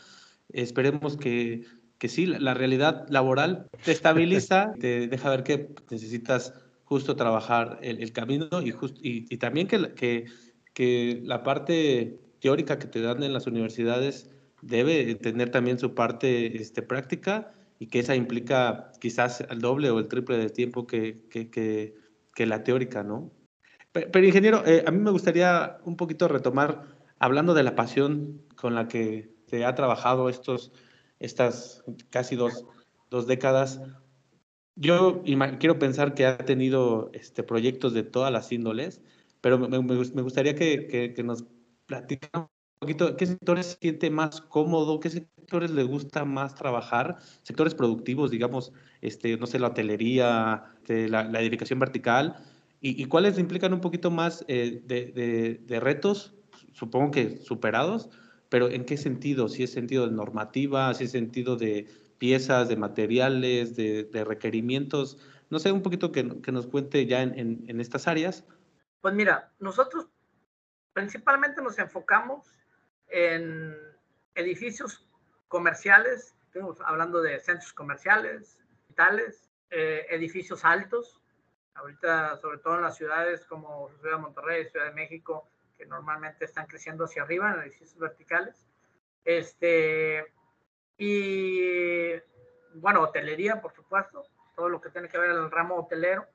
[0.50, 1.66] Esperemos que,
[1.98, 6.54] que sí, la, realidad laboral te estabiliza, te deja ver que necesitas
[6.86, 10.26] justo trabajar el, el camino y, y, y, también que, que,
[10.74, 14.30] que la parte teórica que te dan en las universidades
[14.62, 20.00] debe tener también su parte este, práctica y que esa implica quizás el doble o
[20.00, 21.96] el triple de tiempo que, que, que,
[22.34, 23.32] que la teórica, ¿no?
[24.12, 26.86] Pero, ingeniero, eh, a mí me gustaría un poquito retomar,
[27.20, 30.72] hablando de la pasión con la que se ha trabajado estos,
[31.20, 32.66] estas casi dos,
[33.10, 33.82] dos décadas.
[34.76, 35.24] Yo
[35.60, 39.02] quiero pensar que ha tenido este, proyectos de todas las índoles,
[39.42, 39.78] pero me,
[40.22, 41.46] gustaría que, nos
[41.86, 47.18] platicara un poquito qué sectores se siente más cómodo, qué sectores le gusta más trabajar,
[47.44, 52.38] sectores productivos, digamos, este, no sé, la hotelería, este, la edificación vertical,
[52.82, 56.34] y, cuáles implican un poquito más eh, de, retos,
[56.72, 58.10] supongo que superados,
[58.48, 59.50] pero ¿en qué sentido?
[59.50, 61.90] Si es sentido de normativa, si es sentido de
[62.20, 65.18] piezas, de materiales, de, requerimientos,
[65.50, 68.46] no sé, un poquito que, nos cuente ya en, estas áreas.
[69.02, 70.08] Pues mira, nosotros
[70.94, 72.48] principalmente nos enfocamos
[73.08, 73.76] en
[74.36, 75.06] edificios
[75.50, 81.22] comerciales, estamos hablando de centros comerciales, hospitales, eh, edificios altos,
[81.76, 86.46] ahorita sobre todo en las ciudades como Ciudad de Monterrey, Ciudad de México, que normalmente
[86.46, 88.68] están creciendo hacia arriba en edificios verticales.
[89.24, 90.26] Este,
[90.98, 92.12] y
[92.74, 96.26] bueno, hotelería, por supuesto, todo lo que tiene que ver el ramo hotelero.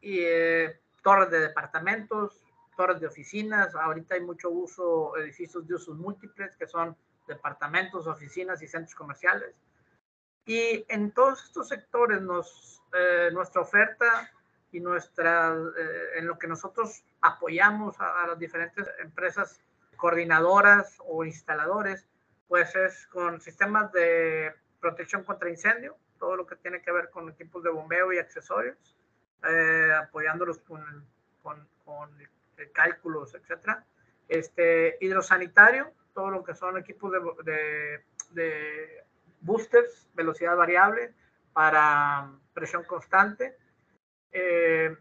[0.00, 2.42] Y eh, torres de departamentos,
[2.76, 3.74] torres de oficinas.
[3.74, 9.54] Ahorita hay mucho uso, edificios de usos múltiples, que son departamentos, oficinas y centros comerciales.
[10.44, 14.30] Y en todos estos sectores nos, eh, nuestra oferta
[14.76, 19.60] y eh, en lo que nosotros apoyamos a, a, las diferentes empresas
[19.96, 22.06] coordinadoras o instaladores,
[22.46, 27.28] pues es con sistemas de protección contra incendio, todo lo que tiene que ver con
[27.30, 28.76] equipos de bombeo y accesorios,
[29.48, 30.84] eh, apoyándolos con,
[31.42, 32.10] con, con
[32.74, 33.84] cálculos, etcétera.
[34.28, 39.04] Este, hidrosanitario, todo lo que son equipos de, de, de
[39.40, 41.14] boosters, velocidad variable
[41.52, 43.56] para presión constante,
[44.32, 44.96] eh,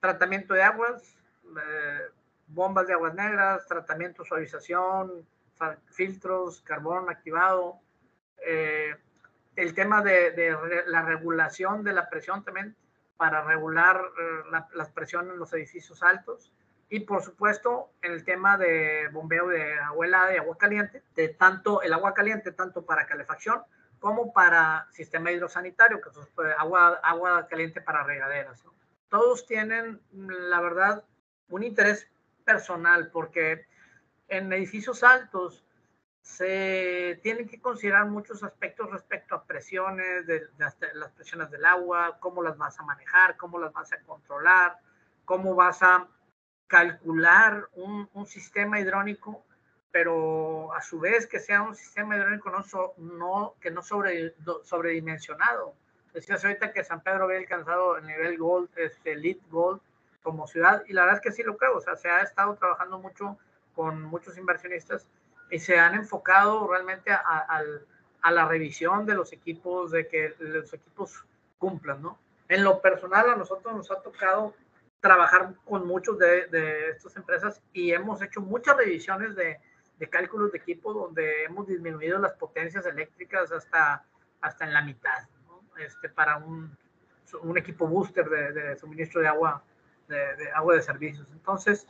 [0.00, 2.10] tratamiento de aguas, eh,
[2.46, 5.26] bombas de aguas negras, tratamiento, suavización,
[5.90, 7.80] filtros, carbón activado,
[8.46, 8.94] eh,
[9.56, 12.76] el tema de, la regulación de la presión también
[13.16, 14.00] para regular
[14.52, 16.52] la, la, presión en los edificios altos
[16.88, 21.82] y por supuesto el tema de bombeo de agua helada y agua caliente, de tanto
[21.82, 23.62] el agua caliente tanto para calefacción
[23.98, 28.64] como para sistema hidrosanitario, que es pues, agua, agua caliente para regaderas.
[28.64, 28.74] ¿no?
[29.08, 31.04] Todos tienen, la verdad,
[31.48, 32.08] un interés
[32.44, 33.66] personal, porque
[34.28, 35.64] en edificios altos
[36.20, 40.46] se tienen que considerar muchos aspectos respecto a presiones, de, de,
[40.80, 44.78] de, las presiones del agua, cómo las vas a manejar, cómo las vas a controlar,
[45.24, 46.06] cómo vas a
[46.66, 49.42] calcular un, un sistema hidrónico
[49.90, 54.34] pero a su vez que sea un sistema hidráulico no, so, no, que no sobre,
[54.62, 55.74] sobredimensionado.
[56.12, 59.80] Decías ahorita que San Pedro había alcanzado el nivel Gold, este, Elite Gold
[60.22, 62.54] como ciudad, y la verdad es que sí lo creo, o sea, se ha estado
[62.56, 63.38] trabajando mucho
[63.74, 65.08] con muchos inversionistas
[65.50, 67.62] y se han enfocado realmente a, a,
[68.20, 71.24] a la revisión de los equipos, de que los equipos
[71.58, 72.18] cumplan, ¿no?
[72.48, 74.54] En lo personal, a nosotros nos ha tocado
[75.00, 79.60] trabajar con muchos de, de estas empresas y hemos hecho muchas revisiones de,
[79.98, 84.04] de cálculos de equipo donde hemos disminuido las potencias eléctricas hasta,
[84.40, 85.28] hasta en la mitad,
[85.78, 86.76] este, para un,
[87.42, 89.62] un equipo booster de, suministro de agua,
[90.06, 91.26] de, agua de servicios.
[91.32, 91.86] Entonces,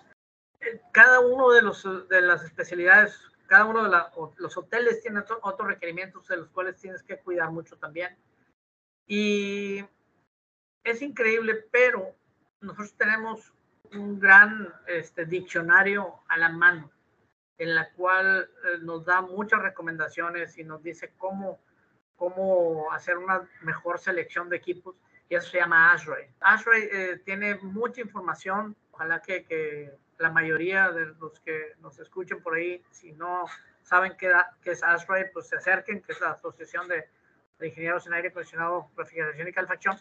[0.61, 3.99] eh, cada uno de, los, de las especialidades, cada uno de
[4.39, 8.17] los hoteles tiene otros requerimientos de los cuales tienes que cuidar mucho también.
[9.07, 9.85] Y
[10.85, 12.15] es increíble, pero
[12.61, 13.53] nosotros tenemos
[13.93, 16.91] un gran este, diccionario a la mano
[17.59, 21.61] en la cual eh, nos da muchas recomendaciones y nos dice cómo,
[22.17, 24.97] cómo hacer una mejor selección de equipos
[25.29, 26.31] y eso se llama ASHRAE.
[26.41, 32.43] ASHRAE eh, tiene mucha información, ojalá que, que, la mayoría de los que nos escuchen
[32.43, 33.45] por ahí, si no
[33.83, 37.09] saben qué, qué es ASHRAE, pues se acerquen, que es la Asociación de,
[37.61, 39.97] de Ingenieros en Aire Acondicionado, Refrigeración y Calefacción.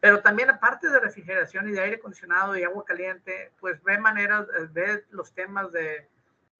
[0.00, 4.46] Pero también aparte de refrigeración y de aire acondicionado y agua caliente, pues ve maneras,
[4.58, 6.08] eh, ve los temas de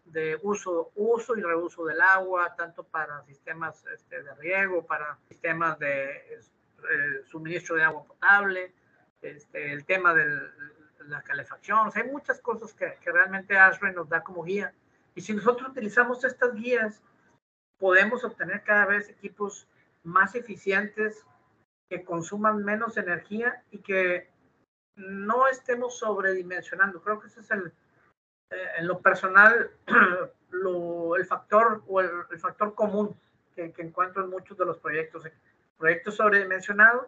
[0.04, 5.78] de uso, uso y reuso del agua, tanto para sistemas este, de riego, para sistemas
[5.78, 8.74] de eh, suministro de agua potable,
[9.22, 10.24] este, el tema de
[11.06, 11.90] la calefacción.
[11.94, 14.72] hay muchas cosas que, que realmente ASRE nos da como guía.
[15.14, 17.02] Y si nosotros utilizamos estas guías,
[17.78, 19.68] podemos obtener cada vez equipos
[20.02, 21.24] más eficientes,
[21.88, 24.30] que consuman menos energía y que
[24.96, 27.02] no estemos sobredimensionando.
[27.02, 27.72] Creo que ese es el,
[28.50, 29.70] eh, en lo personal,
[31.16, 33.16] el factor o el, factor común
[33.54, 35.24] que, encuentro en muchos de los proyectos,
[35.78, 37.06] proyectos sobredimensionados,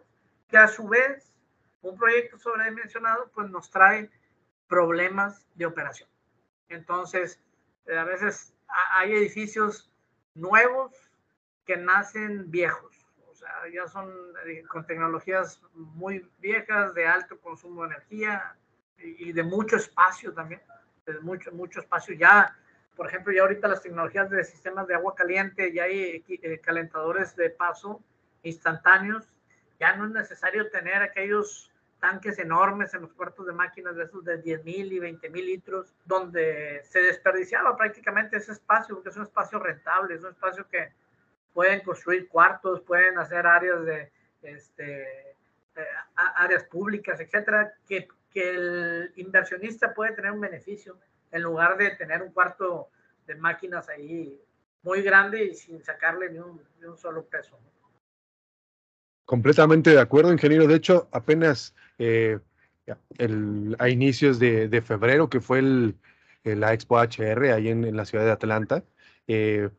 [0.49, 1.33] que a su vez,
[1.81, 4.09] un proyecto sobredimensionado, pues nos trae
[4.67, 6.09] problemas de operación.
[6.69, 7.39] Entonces,
[7.85, 8.53] eh, a veces
[8.91, 9.89] hay edificios
[10.35, 10.93] nuevos
[11.65, 14.11] que nacen viejos, o sea, ya son
[14.45, 18.55] eh, con tecnologías muy viejas, de alto consumo de energía
[18.97, 20.61] y de mucho espacio también
[21.21, 22.15] mucho, mucho espacio.
[22.15, 22.55] Ya,
[22.95, 27.35] por ejemplo, ya ahorita las tecnologías de sistemas de agua caliente, ya hay eh, calentadores
[27.35, 28.01] de paso
[28.43, 29.31] instantáneos.
[29.79, 34.23] Ya no es necesario tener aquellos tanques enormes en los cuartos de máquinas de esos
[34.23, 39.17] de 10 mil y 20 mil litros, donde se desperdiciaba prácticamente ese espacio, porque es
[39.17, 40.91] un espacio rentable, es un espacio que
[41.53, 44.11] pueden construir cuartos, pueden hacer áreas de
[44.43, 45.31] este,
[45.75, 50.97] eh, áreas públicas, etcétera, que que el inversionista puede tener un beneficio
[51.31, 52.89] en lugar de tener un cuarto
[53.25, 54.39] de máquinas ahí
[54.83, 56.61] muy grande y sin sacarle ni un,
[56.97, 57.59] solo peso.
[59.25, 60.67] Completamente de acuerdo, ingeniero.
[60.67, 62.39] De hecho, apenas eh,
[63.77, 65.95] a inicios de, febrero, que fue el,
[66.43, 68.85] la Expo HR ahí en, la ciudad de Atlanta,
[69.27, 69.69] eh,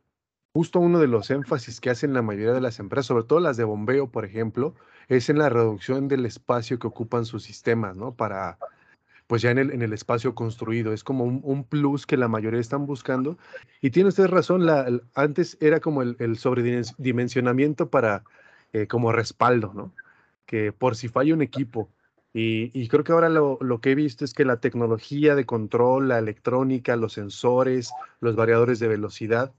[0.53, 3.57] justo uno de los énfasis que hacen la mayoría de las empresas, sobre todo las
[3.57, 4.75] de bombeo, por ejemplo,
[5.09, 8.13] es en la reducción del espacio que ocupan sus sistemas, ¿no?
[8.13, 8.59] Para,
[9.27, 10.93] pues ya en el, en el espacio construido.
[10.93, 13.37] Es como un, plus que la mayoría están buscando.
[13.81, 18.23] Y tiene usted razón, la, antes era como el, el sobredimensionamiento para,
[18.71, 19.93] eh, como respaldo, ¿no?
[20.45, 21.89] Que por si falla un equipo.
[22.33, 25.45] Y, y creo que ahora lo, lo, que he visto es que la tecnología de
[25.45, 29.53] control, la electrónica, los sensores, los variadores de velocidad,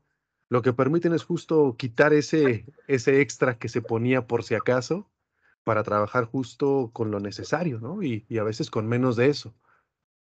[0.48, 5.08] lo que permiten es justo quitar ese, ese extra que se ponía por si acaso
[5.70, 8.02] para trabajar justo con lo necesario, ¿no?
[8.02, 9.54] Y, a veces con menos de eso.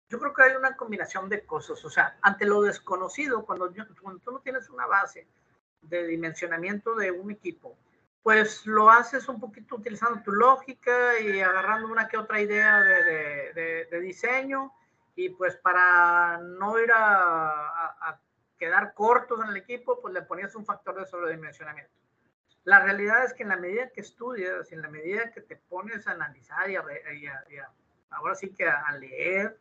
[0.08, 4.20] Yo creo que hay una combinación de cosas, o sea, ante lo desconocido, cuando, cuando
[4.24, 5.28] tú no tienes una base
[5.82, 7.78] de dimensionamiento de un equipo,
[8.24, 13.86] pues lo haces un poquito utilizando tu lógica y agarrando una que otra idea de,
[13.88, 14.72] de, diseño
[15.14, 18.20] y pues para no ir a, a,
[18.58, 21.94] quedar cortos en el equipo, pues le ponías un factor de sobredimensionamiento.
[22.64, 26.06] La realidad es que en la medida que estudias, en la medida que te pones
[26.06, 26.84] a analizar y, a,
[28.10, 29.58] ahora sí que a, leer,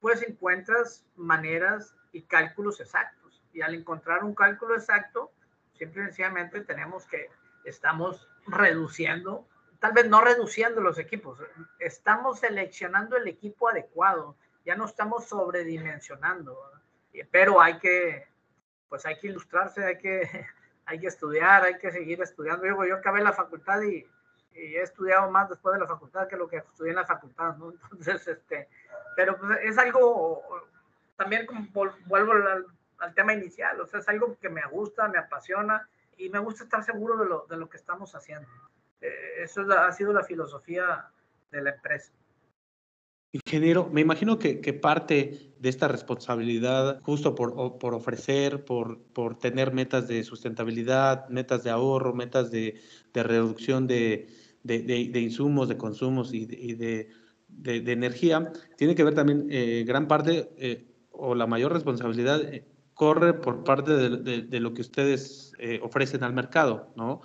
[0.00, 3.42] pues encuentras maneras y cálculos exactos.
[3.52, 5.32] Y al encontrar un cálculo exacto,
[5.74, 7.30] simple y sencillamente tenemos que
[7.64, 9.46] estamos reduciendo,
[9.78, 11.38] tal vez no reduciendo los equipos,
[11.78, 16.58] estamos seleccionando el equipo adecuado, ya no estamos sobredimensionando,
[17.30, 18.26] pero hay que,
[18.88, 20.46] pues hay que ilustrarse, hay que
[20.86, 22.66] hay que estudiar, hay que seguir estudiando.
[22.66, 24.06] Yo, yo acabé la facultad y,
[24.56, 27.72] he estudiado más después de la facultad que lo que estudié en la facultad, ¿no?
[27.92, 28.68] Entonces, este,
[29.16, 30.44] pero pues, es algo,
[31.16, 31.66] también como
[32.06, 32.64] vuelvo al,
[33.14, 36.84] tema inicial, o sea, es algo que me gusta, me apasiona y me gusta estar
[36.84, 38.48] seguro de lo, de lo que estamos haciendo.
[39.00, 41.10] Eh, eso ha sido la filosofía
[41.50, 42.12] de la empresa.
[43.34, 49.72] Ingeniero, me imagino que, parte de esta responsabilidad, justo por, por ofrecer, por, por, tener
[49.72, 52.80] metas de sustentabilidad, metas de ahorro, metas de,
[53.12, 54.28] reducción de,
[55.14, 57.08] insumos, de consumos y de,
[57.64, 62.40] energía, tiene que ver también eh, gran parte eh, o la mayor responsabilidad
[62.94, 67.20] corre por parte de, lo que ustedes eh, ofrecen al mercado, ¿no?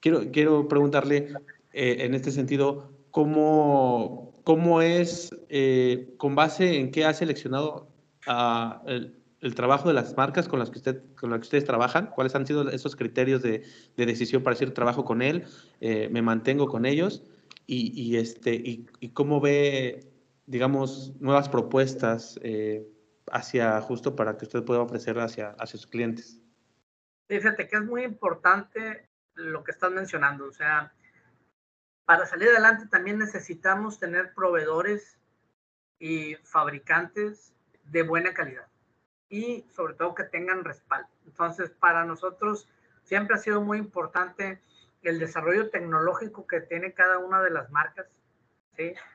[0.00, 1.28] Quiero, quiero preguntarle
[1.72, 7.88] eh, en este sentido, ¿cómo, cómo es, eh, con base en qué ha seleccionado
[8.26, 9.14] ah, el,
[9.54, 12.10] trabajo de las marcas con las que, usted, con las que ustedes trabajan?
[12.14, 13.64] ¿Cuáles han sido esos criterios de,
[13.96, 15.44] de decisión para decir trabajo con él,
[15.80, 17.24] me mantengo con ellos?
[17.66, 20.06] Este, y, cómo ve,
[20.46, 22.38] digamos, nuevas propuestas
[23.32, 26.40] hacia justo para que usted pueda ofrecer hacia, hacia sus clientes.
[27.28, 30.46] Fíjate que es muy importante lo que estás mencionando.
[30.46, 30.92] O sea,
[32.04, 35.18] para salir adelante también necesitamos tener proveedores
[35.98, 38.66] y fabricantes de buena calidad
[39.28, 41.08] y sobre todo que tengan respaldo.
[41.24, 42.68] Entonces, para nosotros
[43.02, 44.60] siempre ha sido muy importante
[45.02, 48.06] el desarrollo tecnológico que tiene cada una de las marcas,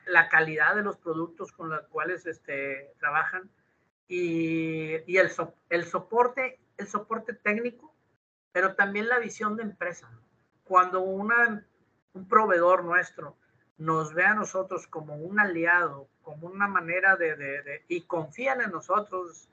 [0.06, 3.50] la calidad de los productos con los cuales este, trabajan
[4.06, 5.30] y, y el,
[5.68, 7.94] el, soporte, el soporte técnico,
[8.52, 10.10] pero también la visión de empresa.
[10.64, 11.66] Cuando una,
[12.18, 13.36] un proveedor nuestro
[13.78, 18.72] nos ve a nosotros como un aliado, como una manera de, de, y confían en
[18.72, 19.48] nosotros,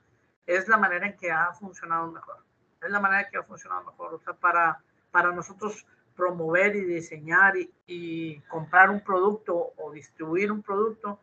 [0.46, 2.44] es la manera en que ha funcionado mejor.
[2.82, 4.14] Es la manera en que ha funcionado mejor.
[4.14, 7.54] O sea, para, para nosotros promover y diseñar
[7.86, 11.20] y, comprar un producto o distribuir un producto,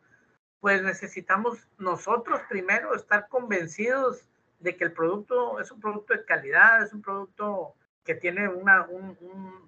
[0.60, 4.26] pues necesitamos nosotros primero estar convencidos
[4.60, 8.86] de que el producto es un producto de calidad, es un producto que tiene una,
[8.86, 9.63] un, un,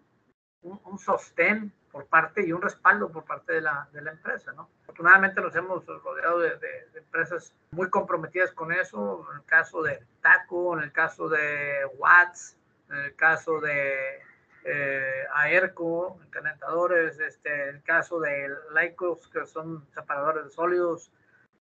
[0.85, 4.69] un sostén por parte y un respaldo por parte de la, empresa, ¿no?
[4.83, 6.59] Afortunadamente nos hemos rodeado de,
[6.95, 12.59] empresas muy comprometidas con eso, en el caso de Taco, en el caso de Watts,
[12.91, 14.21] en el caso de
[14.65, 21.11] eh, Aerco, calentadores, este, el caso de Lycos, que son separadores de sólidos,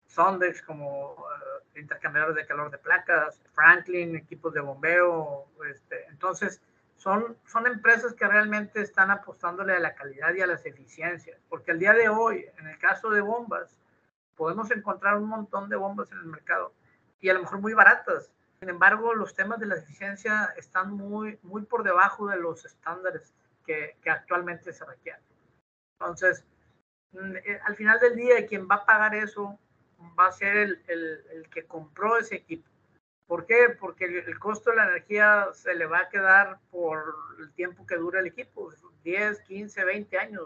[0.09, 6.61] Sondex como uh, intercambiadores de calor de placas, Franklin, equipos de bombeo, este, entonces
[7.05, 11.71] son, son empresas que realmente están apostándole a la calidad y a las eficiencias, porque
[11.71, 13.79] al día de hoy, en el caso de bombas,
[14.35, 16.73] podemos encontrar un montón de bombas en el mercado
[17.21, 21.39] y a lo mejor muy baratas, sin embargo, los temas de la eficiencia están muy,
[21.43, 23.35] muy por debajo de los estándares
[23.67, 25.21] que, que actualmente se requieren.
[26.01, 26.47] Entonces,
[27.13, 29.59] mm, eh, al final del día, quien va a pagar eso
[30.19, 32.71] va a ser el, el, el que compró ese equipo.
[33.27, 33.75] ¿Por qué?
[33.81, 37.97] Porque el, costo de la energía se le va a quedar por el tiempo que
[37.97, 38.71] dura el equipo,
[39.03, 40.43] 10, 15, 20 años.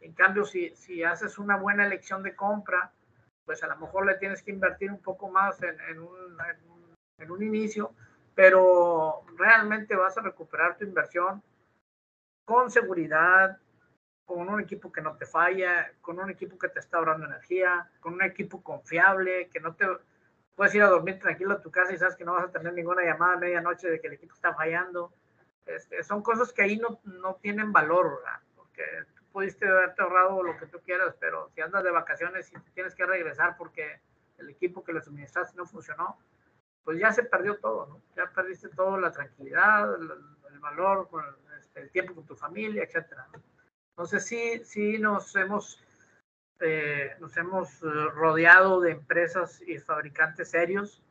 [0.00, 2.92] En cambio, si, si haces una buena elección de compra,
[3.44, 6.76] pues a lo mejor le tienes que invertir un poco más en, un, en
[7.18, 7.92] en un inicio,
[8.34, 11.42] pero realmente vas a recuperar tu inversión
[12.44, 13.58] con seguridad,
[14.24, 17.90] con un equipo que no te falla, con un equipo que te está ahorrando energía,
[18.00, 19.86] con un equipo confiable, que no te
[20.56, 22.72] puedes ir a dormir tranquilo a tu casa y sabes que no vas a tener
[22.72, 25.12] ninguna llamada a medianoche de que el equipo está fallando.
[25.66, 28.40] Este, son cosas que ahí no, no tienen valor, ¿verdad?
[28.56, 28.82] porque
[29.14, 32.94] tú pudiste haberte ahorrado lo que tú quieras, pero si andas de vacaciones y tienes
[32.94, 34.00] que regresar porque
[34.38, 36.18] el equipo que le suministraste no funcionó,
[36.84, 38.02] pues ya se perdió todo, ¿no?
[38.16, 40.10] Ya perdiste todo, la tranquilidad, el,
[40.52, 41.08] el valor,
[41.58, 43.26] este, el tiempo con tu familia, etcétera.
[43.90, 45.82] Entonces sí, sí nos hemos,
[46.60, 51.02] eh, nos hemos eh, rodeado de empresas y fabricantes serios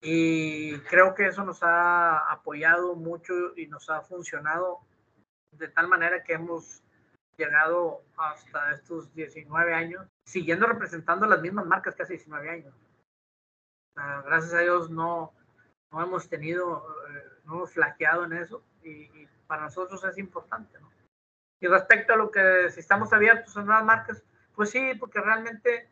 [0.00, 4.80] y creo que eso nos ha apoyado mucho y nos ha funcionado
[5.52, 6.82] de tal manera que hemos
[7.36, 12.74] llegado hasta estos 19 años, siguiendo representando las mismas marcas que hace 19 años.
[13.96, 15.32] Uh, gracias a Dios no,
[15.92, 20.78] no hemos tenido, eh, no hemos flaqueado en eso y, y, para nosotros es importante.
[20.80, 20.90] ¿no?
[21.60, 25.88] Y respecto a lo que si estamos abiertos a nuevas marcas, pues sí, porque realmente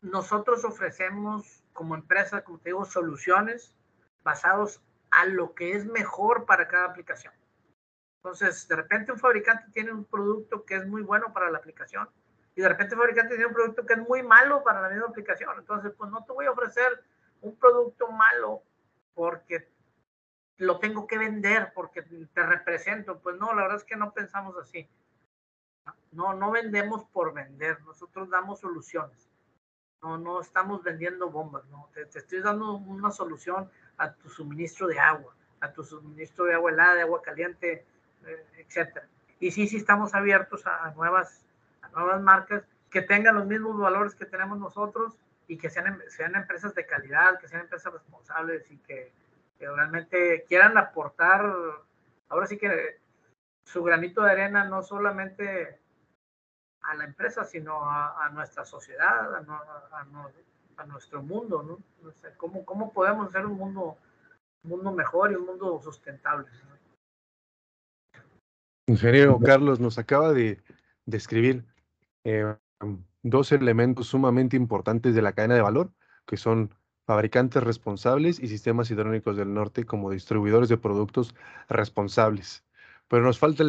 [0.00, 3.74] nosotros ofrecemos como empresa, como te digo, soluciones
[4.22, 7.32] basados a lo que es mejor para cada aplicación.
[8.22, 12.08] Entonces, de repente un fabricante tiene un producto que es muy bueno para la aplicación
[12.56, 15.06] y de repente un fabricante tiene un producto que es muy malo para la misma
[15.06, 15.50] aplicación.
[15.58, 17.04] Entonces, pues no te voy a ofrecer
[17.42, 18.62] un producto malo
[19.14, 19.68] porque
[20.56, 23.20] lo tengo que vender, porque te represento.
[23.20, 24.88] Pues no, la verdad es que no pensamos así.
[26.16, 29.28] No, no vendemos por vender, nosotros damos soluciones.
[30.00, 31.90] No, no estamos vendiendo bombas, no.
[31.92, 36.70] Te, estoy dando una solución a tu suministro de agua, a tu suministro de agua
[36.70, 37.84] helada, de agua caliente,
[38.24, 39.06] eh, etcétera.
[39.40, 41.44] Y sí, sí estamos abiertos a, a, nuevas,
[41.82, 46.34] a nuevas marcas que tengan los mismos valores que tenemos nosotros y que sean, sean
[46.34, 49.12] empresas de calidad, que sean empresas responsables y que,
[49.58, 51.44] que, realmente quieran aportar,
[52.30, 53.00] ahora sí que
[53.64, 55.78] su granito de arena no solamente
[56.86, 60.06] a la empresa, sino a, nuestra sociedad, a, a,
[60.76, 61.78] a, nuestro mundo, ¿no?
[62.36, 63.98] ¿cómo, ¿Cómo podemos hacer un mundo
[64.92, 66.46] mejor y un mundo sustentable.
[68.88, 70.60] Ingeniero Carlos nos acaba de
[71.06, 71.64] describir
[72.24, 72.54] eh,
[73.22, 75.90] dos elementos sumamente importantes de la cadena de valor,
[76.26, 76.72] que son
[77.04, 81.34] fabricantes responsables y sistemas hidráulicos del norte como distribuidores de productos
[81.68, 82.64] responsables.
[83.08, 83.64] Pero nos falta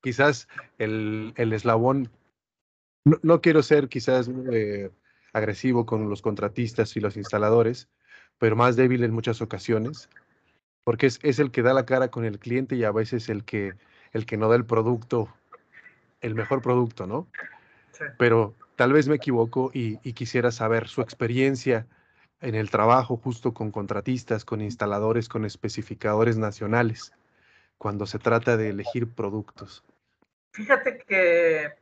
[0.00, 0.48] quizás
[0.78, 2.10] el, eslabón,
[3.22, 4.90] no, quiero ser quizás eh,
[5.32, 7.88] agresivo con los contratistas y los instaladores,
[8.38, 10.08] pero más débil en muchas ocasiones,
[10.84, 13.44] porque es, es el que da la cara con el cliente y a veces el
[13.44, 13.74] que,
[14.12, 15.32] el que no da el producto,
[16.20, 17.28] el mejor producto, ¿no?
[18.18, 21.86] Pero tal vez me equivoco y, y quisiera saber su experiencia
[22.40, 27.12] en el trabajo justo con contratistas, con instaladores, con especificadores nacionales,
[27.78, 29.84] cuando se trata de elegir productos?
[30.52, 31.72] Fíjate que,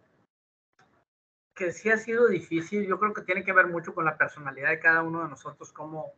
[1.55, 2.86] que sí ha sido difícil.
[2.86, 5.72] Yo creo que tiene que ver mucho con la personalidad de cada uno de nosotros,
[5.72, 6.12] cómo,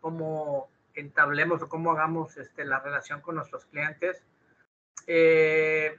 [0.00, 4.22] cómo entablemos o cómo hagamos este, la relación con nuestros clientes.
[5.06, 5.98] Eh,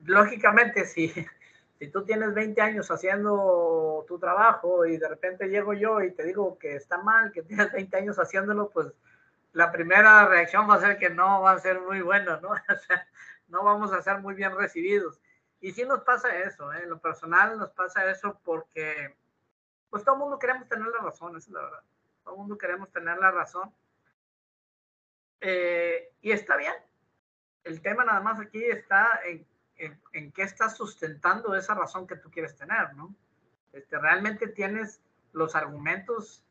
[0.00, 1.12] lógicamente, sí
[1.82, 6.22] si tú tienes 20 años haciendo tu trabajo y de repente llego yo y te
[6.22, 8.86] digo que está mal, que tienes 20 años haciéndolo, pues
[9.52, 12.50] la primera reacción va a ser que no va a ser muy buena, ¿no?
[13.48, 15.20] No vamos a ser muy bien recibidos.
[15.62, 16.82] Y sí nos pasa eso, ¿eh?
[16.82, 19.16] en lo personal nos pasa eso porque
[19.88, 21.82] pues todo el mundo queremos tener la razón, esa es la verdad.
[22.22, 23.74] Todo el mundo queremos tener la razón.
[25.40, 26.74] Eh, y está bien.
[27.64, 29.46] El tema nada más aquí está en
[30.12, 33.14] en, qué estás sustentando esa razón que tú quieres tener, ¿no?
[33.72, 35.00] Este, realmente tienes
[35.32, 36.44] los argumentos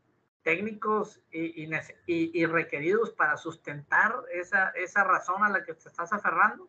[0.44, 1.70] técnicos y,
[2.08, 6.68] y, requeridos para sustentar esa, esa razón a la que te estás aferrando.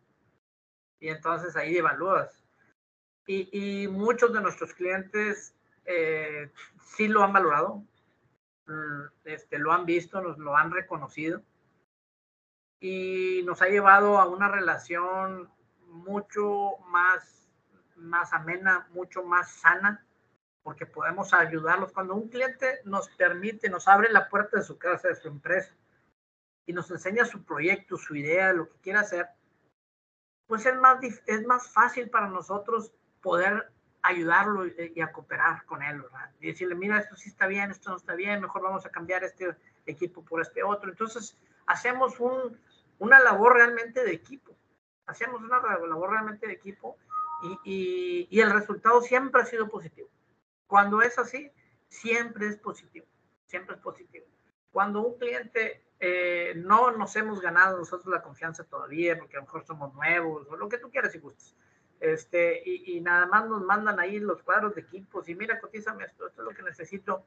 [1.03, 2.41] Y entonces ahí evalúas.
[3.27, 6.49] Y, muchos de nuestros clientes eh,
[6.81, 7.83] sí lo han valorado,
[8.67, 11.43] mm, este, lo han visto, nos lo han reconocido
[12.79, 15.49] y nos ha llevado a una relación
[15.87, 17.49] mucho más,
[17.97, 20.05] más amena, mucho más sana,
[20.61, 21.91] porque podemos ayudarlos.
[21.91, 25.75] Cuando un cliente nos permite, nos abre la puerta de su casa, de su empresa,
[26.65, 29.27] y nos enseña su proyecto, su idea, lo que quiera hacer,
[30.47, 32.91] pues es más, es más fácil para nosotros
[33.21, 33.71] poder
[34.01, 36.31] ayudarlo y, a cooperar con él, ¿verdad?
[36.39, 39.23] Y decirle, mira, esto sí está bien, esto no está bien, mejor vamos a cambiar
[39.23, 40.89] este equipo por este otro.
[40.89, 42.59] Entonces, hacemos un,
[42.99, 44.53] una labor realmente de equipo
[45.05, 46.97] hacemos una labor realmente de equipo
[47.63, 50.09] y, y, el resultado siempre ha sido positivo.
[50.67, 51.51] Cuando es así,
[51.89, 53.05] siempre es positivo,
[53.45, 54.25] siempre es positivo.
[54.71, 59.45] Cuando un cliente eh, no nos hemos ganado nosotros la confianza todavía, porque a lo
[59.45, 61.55] mejor somos nuevos, o lo que tú quieras y gustes,
[61.99, 66.03] este, y, y, nada más nos mandan ahí los cuadros de equipos y mira, cotízame
[66.03, 67.25] esto, esto es lo que necesito.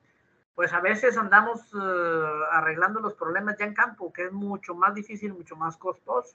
[0.54, 4.94] Pues a veces andamos uh, arreglando los problemas ya en campo, que es mucho más
[4.94, 6.34] difícil, mucho más costoso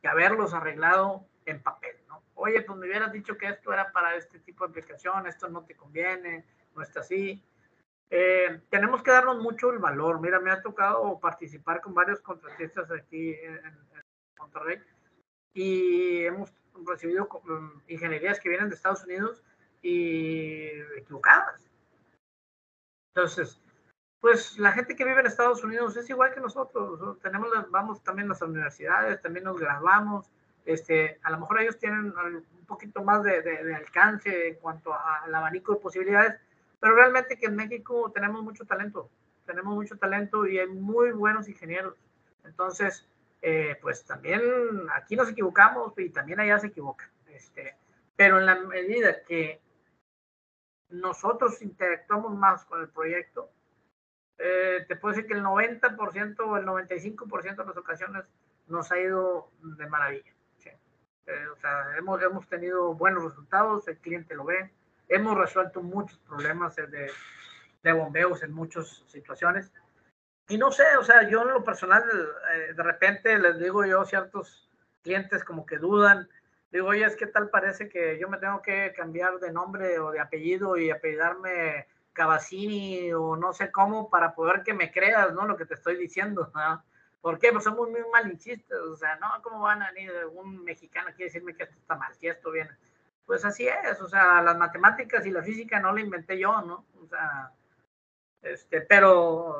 [0.00, 2.22] que haberlos arreglado en papel, ¿no?
[2.34, 5.64] Oye, pues me hubieras dicho que esto era para este tipo de aplicación, esto no
[5.64, 7.42] te conviene, no está así.
[8.10, 10.20] Eh, tenemos que darnos mucho el valor.
[10.20, 13.60] Mira, me ha tocado participar con varios contratistas aquí en,
[14.38, 14.80] Monterrey
[15.52, 16.52] y hemos
[16.86, 19.42] recibido mm, ingenierías que vienen de Estados Unidos
[19.82, 21.60] y equivocadas.
[23.14, 23.60] Entonces,
[24.20, 27.18] pues la gente que vive en Estados Unidos es igual que nosotros.
[27.20, 30.30] Tenemos, vamos también a las universidades, también nos graduamos.
[30.64, 35.34] Este, a lo mejor ellos tienen un poquito más de, de, alcance en cuanto al
[35.34, 36.40] abanico de posibilidades,
[36.80, 39.10] pero realmente que en México tenemos mucho talento,
[39.46, 41.94] tenemos mucho talento y hay muy buenos ingenieros.
[42.44, 43.06] Entonces,
[43.42, 44.42] eh, pues también
[44.92, 47.08] aquí nos equivocamos y también allá se equivocan.
[47.28, 47.76] Este,
[48.16, 49.60] pero en la medida que
[50.90, 53.50] nosotros interactuamos más con el proyecto,
[54.38, 58.24] eh, te puedo decir que el 90% o el 95% de las ocasiones
[58.66, 60.32] nos ha ido de maravilla.
[61.26, 64.72] Eh, o sea, hemos, hemos tenido buenos resultados, el cliente lo ve,
[65.08, 67.10] hemos resuelto muchos problemas de,
[67.82, 69.72] de bombeos en muchas situaciones.
[70.48, 72.02] Y no sé, o sea, yo en lo personal,
[72.54, 74.70] eh, de repente les digo yo ciertos
[75.02, 76.28] clientes como que dudan,
[76.70, 80.10] digo, oye, es que tal parece que yo me tengo que cambiar de nombre o
[80.10, 85.46] de apellido y apellidarme Cavazzini o no sé cómo para poder que me creas, ¿no?
[85.46, 86.82] Lo que te estoy diciendo, ¿no?
[87.20, 87.52] ¿Por qué?
[87.52, 91.26] Pues somos muy malinchistas, o sea, no, ¿cómo van a venir un mexicano aquí a
[91.26, 92.70] decirme que esto está mal, que esto viene?
[93.28, 96.86] Pues así es, o sea, las matemáticas y la física no la inventé yo, ¿no?
[96.98, 97.52] O sea,
[98.40, 99.54] este, pero,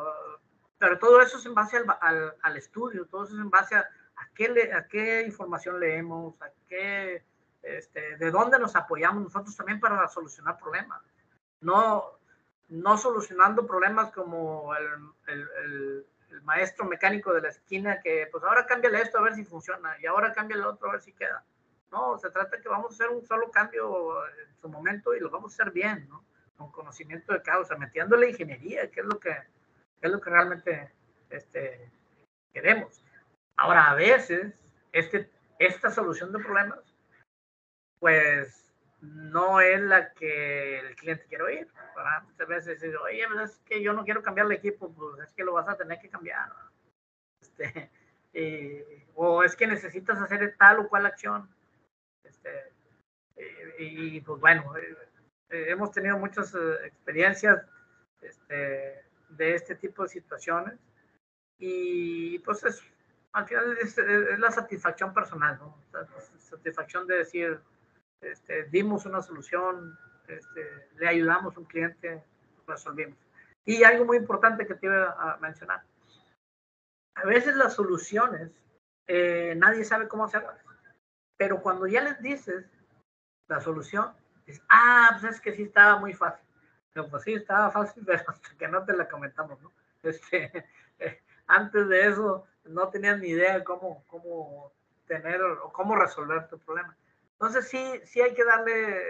[0.79, 3.87] pero todo eso es en base al, al, estudio, todo eso es en base a,
[4.35, 7.23] qué, le, a qué información leemos, a qué,
[7.63, 11.03] este, de dónde nos apoyamos nosotros también para solucionar problemas.
[11.61, 12.19] No,
[12.71, 16.07] no solucionando problemas como el,
[16.43, 20.07] maestro mecánico de la esquina que, pues ahora cámbiale esto a ver si funciona y
[20.07, 21.45] ahora cámbiale otro a ver si queda.
[21.91, 25.21] No, se trata de que vamos a hacer un solo cambio en su momento y
[25.21, 26.25] lo vamos a hacer bien, ¿no?
[26.57, 29.37] Con conocimiento de causa, metiendo la ingeniería, que es lo que,
[30.01, 30.93] es lo que realmente
[31.31, 31.91] este,
[32.53, 33.03] queremos.
[33.57, 34.55] Ahora, a veces,
[34.93, 36.95] este, esta solución de problemas,
[37.99, 41.69] pues no es la que el cliente quiere oír.
[42.25, 45.33] Muchas veces dice, oye, pues es que yo no quiero cambiar el equipo, pues es
[45.33, 46.51] que lo vas a tener que cambiar.
[47.41, 47.91] Este,
[49.15, 51.49] o es que necesitas hacer tal o cual acción.
[52.49, 54.97] Este, y, pues bueno, eh,
[55.51, 57.65] eh, hemos tenido muchas eh, experiencias
[58.21, 60.75] este, de este tipo de situaciones
[61.59, 62.83] y pues es,
[63.33, 63.97] al final es,
[64.39, 65.77] la satisfacción personal, ¿no?
[65.93, 66.07] La
[66.39, 67.61] satisfacción de decir,
[68.21, 69.97] este, dimos una solución,
[70.27, 72.25] este, le ayudamos a un cliente,
[72.67, 73.19] resolvimos.
[73.65, 75.83] Y algo muy importante que te iba a mencionar.
[77.17, 78.51] A veces las soluciones,
[79.09, 80.59] nadie sabe cómo hacerlas.
[81.39, 82.67] Pero cuando ya les dices
[83.47, 84.13] la solución,
[84.45, 86.45] dices, ah, pues es que sí estaba muy fácil.
[86.93, 89.73] Pero pues sí, estaba fácil, pero hasta que no te la comentamos, ¿no?
[90.03, 90.67] Este,
[91.47, 94.73] antes de eso no tenías ni idea cómo, cómo
[95.07, 96.95] tener o cómo resolver tu problema.
[97.33, 99.01] Entonces sí, sí hay que darle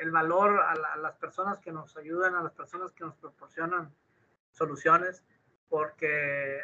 [0.00, 3.94] el valor a, las personas que nos ayudan, a las personas que nos proporcionan
[4.52, 5.22] soluciones,
[5.68, 6.62] porque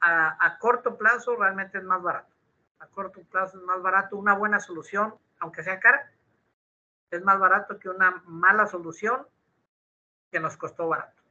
[0.00, 2.33] a corto plazo realmente es más barato
[2.84, 4.16] a corto plazo es más barato.
[4.16, 6.12] Una buena solución, aunque sea cara,
[7.10, 9.26] es más barato que una mala solución
[10.30, 11.22] que nos costó barato.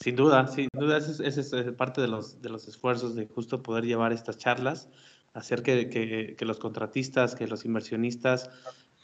[0.00, 3.84] Sin duda, sin duda, ese, es parte de los, de los esfuerzos de justo poder
[3.84, 4.88] llevar estas charlas,
[5.34, 8.48] hacer que, que, los contratistas, que los inversionistas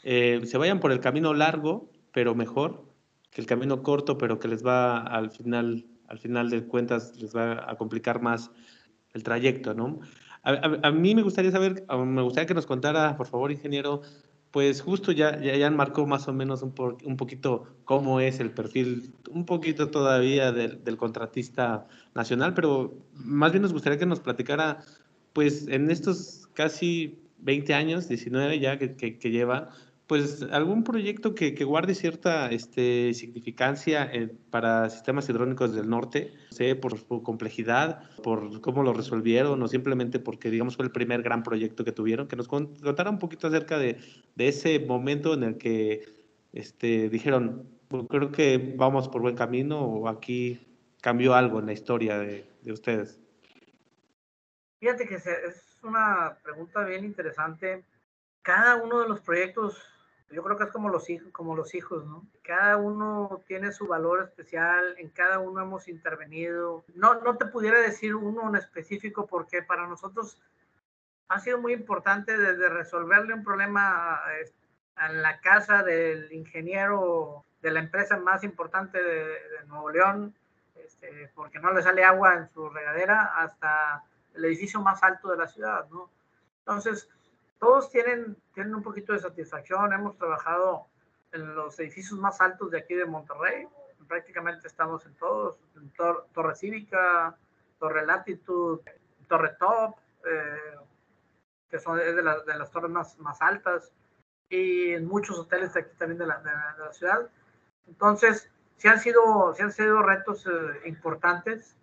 [0.03, 2.85] eh, se vayan por el camino largo, pero mejor,
[3.29, 7.35] que el camino corto, pero que les va al final, al final de cuentas, les
[7.35, 8.51] va a complicar más
[9.13, 9.99] el trayecto, ¿no?
[10.45, 14.01] A, mí me gustaría saber, me gustaría que nos contara, por favor, ingeniero,
[14.51, 16.73] pues justo ya, ya, ya marcó más o menos un,
[17.03, 23.51] un, poquito cómo es el perfil, un poquito todavía del, del, contratista nacional, pero más
[23.51, 24.81] bien nos gustaría que nos platicara,
[25.33, 29.71] pues en estos casi 20 años, 19 ya que, que, que lleva,
[30.07, 36.75] pues algún proyecto que, guarde cierta este, significancia eh, para sistemas hidrónicos del norte, sé
[36.75, 41.41] por su complejidad, por cómo lo resolvieron o simplemente porque digamos fue el primer gran
[41.41, 43.97] proyecto que tuvieron, que nos contara un poquito acerca de,
[44.37, 46.03] ese momento en el que
[46.53, 50.67] este, dijeron, pues, creo que vamos por buen camino o aquí
[51.01, 53.19] cambió algo en la historia de, de ustedes.
[54.79, 57.83] Fíjate que es una pregunta bien interesante.
[58.43, 59.81] Cada uno de los proyectos
[60.31, 62.25] yo creo que es como los hijos, como los hijos, ¿no?
[62.41, 66.83] Cada uno tiene su valor especial, en cada uno hemos intervenido.
[66.95, 70.41] No, no te pudiera decir uno en específico porque para nosotros
[71.27, 74.21] ha sido muy importante desde resolverle un problema
[74.97, 80.35] en la casa del ingeniero de la empresa más importante de, Nuevo León,
[80.75, 84.03] este, porque no le sale agua en su regadera, hasta
[84.35, 86.09] el edificio más alto de la ciudad, ¿no?
[86.59, 87.09] Entonces,
[87.59, 89.93] todos tienen, tienen un poquito de satisfacción.
[89.93, 90.87] Hemos trabajado
[91.31, 93.67] en los edificios más altos de aquí de Monterrey.
[94.07, 95.59] Prácticamente estamos en todos,
[96.33, 97.37] Torre Cívica,
[97.79, 98.79] Torre Latitud,
[99.27, 99.95] Torre Top,
[100.25, 100.77] eh,
[101.69, 103.91] que son de, las torres más, más altas,
[104.49, 107.29] y en muchos hoteles de aquí también de la, de la, ciudad.
[107.87, 111.75] Entonces, sí han sido, sí han sido retos eh, importantes,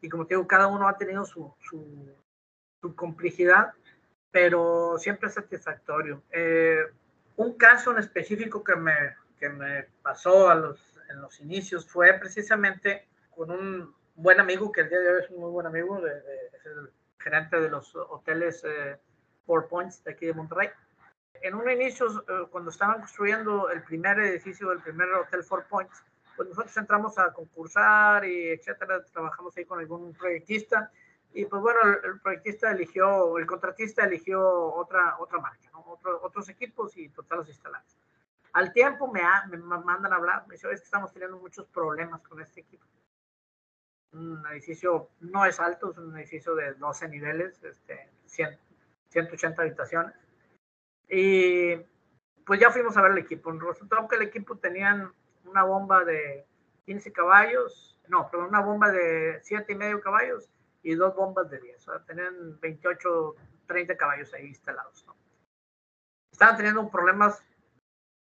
[0.00, 2.14] y como te digo, cada uno ha tenido su, su,
[2.80, 3.74] su complejidad
[4.30, 6.22] pero siempre es satisfactorio.
[6.30, 6.82] Eh,
[7.36, 8.94] un caso en específico que me,
[9.38, 14.82] que me pasó a los, en los inicios fue precisamente con un buen amigo, que
[14.82, 16.10] el día de hoy es un muy buen amigo, de,
[16.52, 18.98] es el gerente de los hoteles eh,
[19.46, 20.68] Four Points de aquí de Monterrey.
[21.40, 26.02] En un inicio, eh, cuando estaban construyendo el primer edificio del primer hotel Four Points,
[26.36, 30.90] pues nosotros entramos a concursar y etcétera, trabajamos ahí con algún proyectista
[31.32, 34.40] y pues bueno, el, proyectista eligió, el contratista eligió
[34.74, 35.98] otra, otra marca, ¿no?
[36.22, 37.96] otros equipos y total los instalados.
[38.54, 42.22] Al tiempo me, me mandan a hablar, me dicen, es que estamos teniendo muchos problemas
[42.22, 42.86] con este equipo.
[44.12, 50.14] Un edificio no es alto, es un edificio de 12 niveles, este, 180 habitaciones.
[51.08, 51.76] Y
[52.46, 53.52] pues ya fuimos a ver el equipo.
[53.52, 55.12] Resultó que el equipo tenían
[55.44, 56.46] una bomba de
[56.86, 60.48] 15 caballos, no, pero una bomba de 7 y medio caballos
[60.82, 61.88] y dos bombas de 10.
[61.88, 63.34] O sea, tenían 28,
[63.66, 65.04] 30 caballos ahí instalados.
[65.06, 65.16] ¿no?
[66.32, 67.42] Estaban teniendo problemas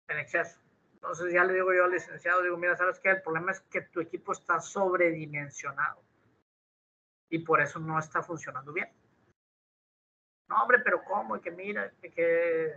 [0.09, 0.59] en exceso.
[0.93, 3.09] Entonces ya le digo yo al licenciado, digo, mira, ¿sabes qué?
[3.09, 6.03] El problema es que tu equipo está sobredimensionado.
[7.29, 8.89] y por eso no está funcionando bien.
[10.49, 11.39] No, hombre, pero ¿cómo?
[11.41, 12.73] Que mira, que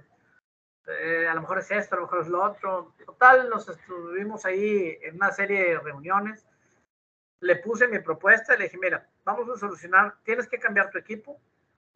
[0.87, 2.95] eh, a lo mejor es esto, a lo mejor es lo otro.
[3.05, 6.47] Total, nos estuvimos ahí en una serie de reuniones.
[7.41, 10.99] Le puse mi propuesta y le dije, mira, vamos a solucionar, tienes que cambiar tu
[10.99, 11.41] equipo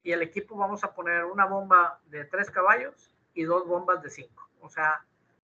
[0.02, 4.10] y el equipo vamos a poner una bomba de tres caballos y dos bombas de
[4.10, 4.48] cinco.
[4.60, 5.04] O sea,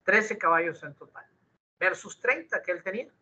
[0.05, 1.25] 13 caballos en total,
[1.79, 3.13] versus 30 que él tenía.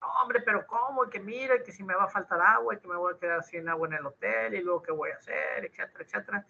[0.00, 1.08] No, hombre, pero ¿cómo?
[1.08, 3.42] Que mire, que si me va a faltar agua y que me voy a quedar
[3.42, 6.46] sin agua en el hotel y luego qué voy a hacer, etcétera, etcétera.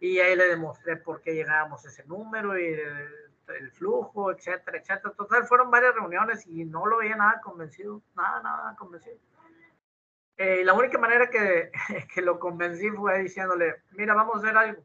[0.00, 5.12] Y ahí le demostré por qué llegábamos a ese número y el, flujo, etcétera, etcétera.
[5.14, 9.18] Total, fueron varias reuniones y no lo veía nada convencido, nada, nada convencido.
[10.42, 11.70] Eh, la única manera que,
[12.14, 14.82] que lo convencí fue diciéndole, mira, vamos a hacer algo.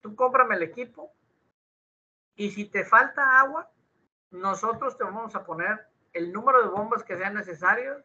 [0.00, 1.12] Tú cómprame el equipo
[2.36, 3.68] y si te falta agua,
[4.30, 8.00] nosotros te vamos a poner el número de bombas que sean necesarios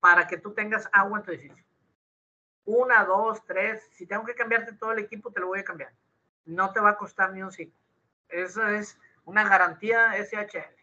[0.00, 1.64] para que tú tengas agua en tu edificio
[2.64, 3.86] una, dos, tres.
[3.92, 5.92] Si tengo que cambiarte todo el equipo, te lo voy a cambiar.
[6.44, 7.76] No te va a costar ni un cinco.
[8.28, 10.76] Eso es una garantía SHL.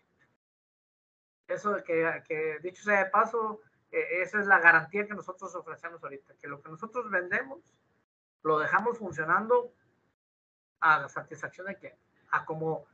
[1.48, 3.62] Eso que, que, dicho sea de paso,
[3.92, 7.60] eh, esa es la garantía que nosotros ofrecemos ahorita, que lo que nosotros vendemos
[8.44, 9.74] lo dejamos funcionando
[10.80, 11.98] a la satisfacción de que,
[12.32, 12.86] a como,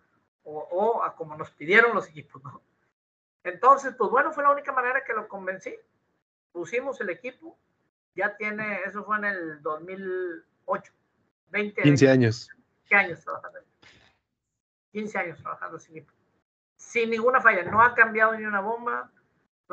[0.43, 2.61] o, o a como nos pidieron los equipos, ¿no?
[3.43, 5.75] Entonces, pues bueno, fue la única manera que lo convencí.
[6.51, 7.57] Pusimos el equipo,
[8.15, 10.93] ya tiene, eso fue en el 2008,
[11.49, 12.49] 20, 15 años.
[12.83, 13.59] 15 años trabajando.
[14.91, 16.05] 15 años trabajando sin,
[16.75, 17.63] sin ninguna falla.
[17.63, 19.11] No ha cambiado ni una bomba,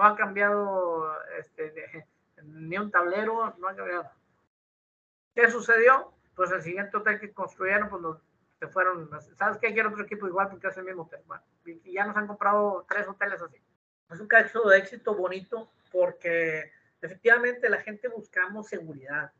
[0.01, 2.07] no ha cambiado este,
[2.43, 4.11] ni un tablero, no ha cambiado.
[5.35, 6.15] ¿Qué sucedió?
[6.35, 8.17] Pues el siguiente hotel que construyeron, pues
[8.59, 9.11] se fueron.
[9.37, 9.75] ¿Sabes qué?
[9.75, 11.21] Quiero otro equipo igual porque es el mismo hotel.
[11.67, 13.59] y ya nos han comprado tres hoteles así.
[14.11, 16.73] Es un caso de éxito bonito porque
[17.03, 19.31] efectivamente la gente buscamos seguridad.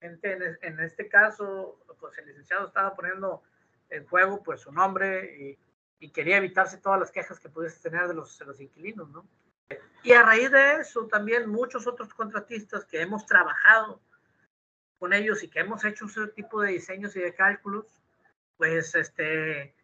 [0.00, 3.42] Gente, en, este caso, pues el licenciado estaba poniendo
[3.90, 5.58] en juego pues su nombre
[5.98, 9.24] y, quería evitarse todas las quejas que pudiese tener de los, de los inquilinos, ¿no?
[10.02, 14.00] Y a raíz de eso, también muchos otros contratistas que hemos trabajado
[14.98, 17.86] con ellos y que hemos hecho ese tipo de diseños y de cálculos,
[18.56, 19.74] pues este,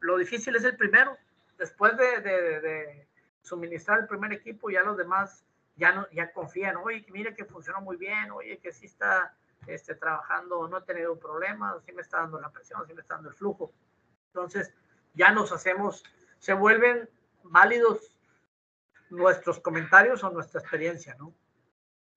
[0.00, 1.16] lo difícil es el primero.
[1.58, 3.08] Después de,
[3.42, 5.44] suministrar el primer equipo, ya los demás
[5.76, 9.36] ya, ya confían, oye, mire que funciona muy bien, oye, que sí está
[9.68, 13.14] este, trabajando, no ha tenido problemas, sí me está dando la presión, sí me está
[13.14, 13.72] dando el flujo.
[14.28, 14.72] Entonces,
[15.14, 16.02] ya nos hacemos,
[16.38, 17.08] se vuelven
[17.44, 18.15] válidos
[19.10, 21.34] nuestros comentarios o nuestra experiencia, ¿no?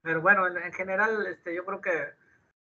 [0.01, 1.91] Pero bueno, en, general, este, yo creo que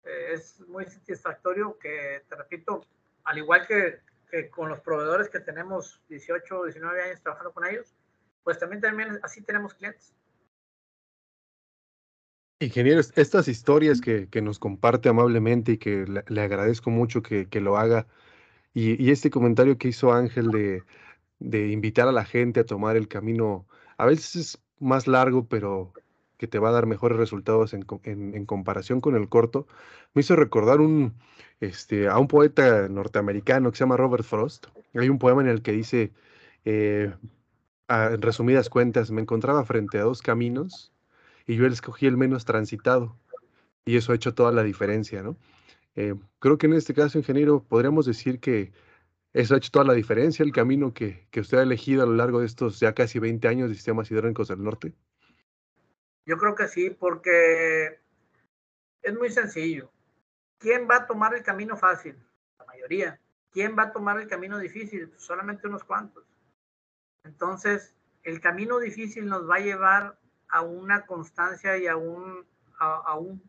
[0.04, 2.86] eh, es muy satisfactorio que, te repito,
[3.24, 4.00] al igual que,
[4.32, 7.94] que, con los proveedores que tenemos 18 o 19 años trabajando con ellos,
[8.44, 10.14] pues también, también así tenemos clientes.
[12.62, 18.06] Ingeniero, estas historias que, nos comparte amablemente y que le, agradezco mucho que, lo haga,
[18.74, 20.84] y, este comentario que hizo Ángel de,
[21.40, 23.66] de, invitar a la gente a tomar el camino,
[24.00, 25.94] a veces es más largo, pero
[26.38, 29.68] que te va a dar mejores resultados en, comparación con el corto,
[30.14, 30.80] me hizo recordar
[31.60, 34.68] este, a un poeta norteamericano que se llama Robert Frost.
[34.94, 36.14] Hay un poema en el que dice,
[36.64, 37.14] eh,
[37.90, 40.94] en resumidas cuentas, me encontraba frente a dos caminos
[41.46, 43.18] y yo escogí el menos transitado.
[43.84, 45.36] Y eso ha hecho toda la diferencia, ¿no?
[45.98, 48.72] Eh, creo que en este caso, ingeniero, podríamos decir que
[49.34, 52.14] eso ha hecho toda la diferencia, el camino que, que usted ha elegido a lo
[52.14, 54.94] largo de estos ya casi 20 años de sistemas hidráulicos del norte.
[56.26, 58.00] Yo creo que sí, porque
[59.02, 59.92] es muy sencillo.
[60.60, 62.16] ¿Quién va a tomar el camino fácil?
[62.60, 63.20] La mayoría.
[63.52, 65.12] ¿Quién va a tomar el camino difícil?
[65.18, 66.26] Solamente unos cuantos.
[67.24, 70.20] Entonces, el camino difícil nos va a llevar
[70.50, 72.46] a una constancia y a un,
[72.80, 73.42] a, un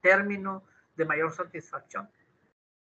[0.00, 0.64] término
[0.96, 2.08] de mayor satisfacción.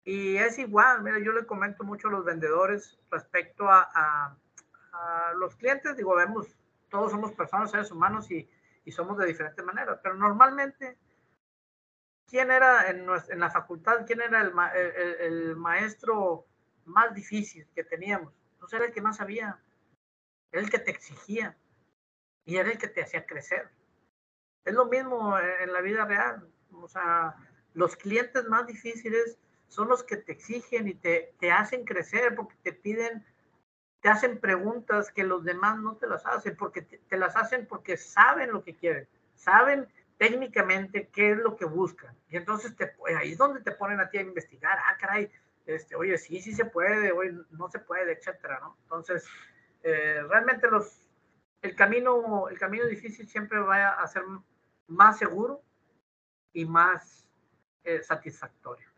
[0.04, 5.56] Y es igual, mira, yo le comento mucho a los vendedores respecto a, a, los
[5.56, 6.58] clientes, digo, vemos,
[6.89, 8.50] todos somos personas, seres humanos y,
[8.84, 10.97] y somos de diferentes maneras, pero normalmente,
[12.28, 16.47] ¿quién era en, en la facultad, quién era el, el, el, maestro
[16.86, 18.34] más difícil que teníamos?
[18.60, 19.60] Pues era el que más sabía,
[20.52, 21.56] era el que te exigía,
[22.50, 23.70] y era el que te hacía crecer.
[24.66, 26.50] Es lo mismo en la vida real.
[26.72, 27.36] O sea,
[27.76, 29.38] los clientes más difíciles
[29.70, 33.24] son los que te exigen y te, te hacen crecer porque te piden,
[34.01, 37.95] te hacen preguntas que los demás no te las hacen, porque te, las hacen porque
[37.95, 42.15] saben lo que quieren, saben técnicamente qué es lo que buscan.
[42.30, 44.78] Y entonces te, ahí es donde te ponen a ti a investigar.
[44.80, 45.32] Ah, caray,
[45.65, 48.76] este, oye, sí, sí se puede, oye, no se puede, etcétera, ¿no?
[48.84, 49.26] Entonces,
[49.84, 51.07] eh, realmente los,
[51.61, 54.24] el camino, el camino difícil siempre va a ser
[54.88, 55.61] más seguro
[56.53, 57.30] y más
[57.84, 58.89] eh, satisfactorio.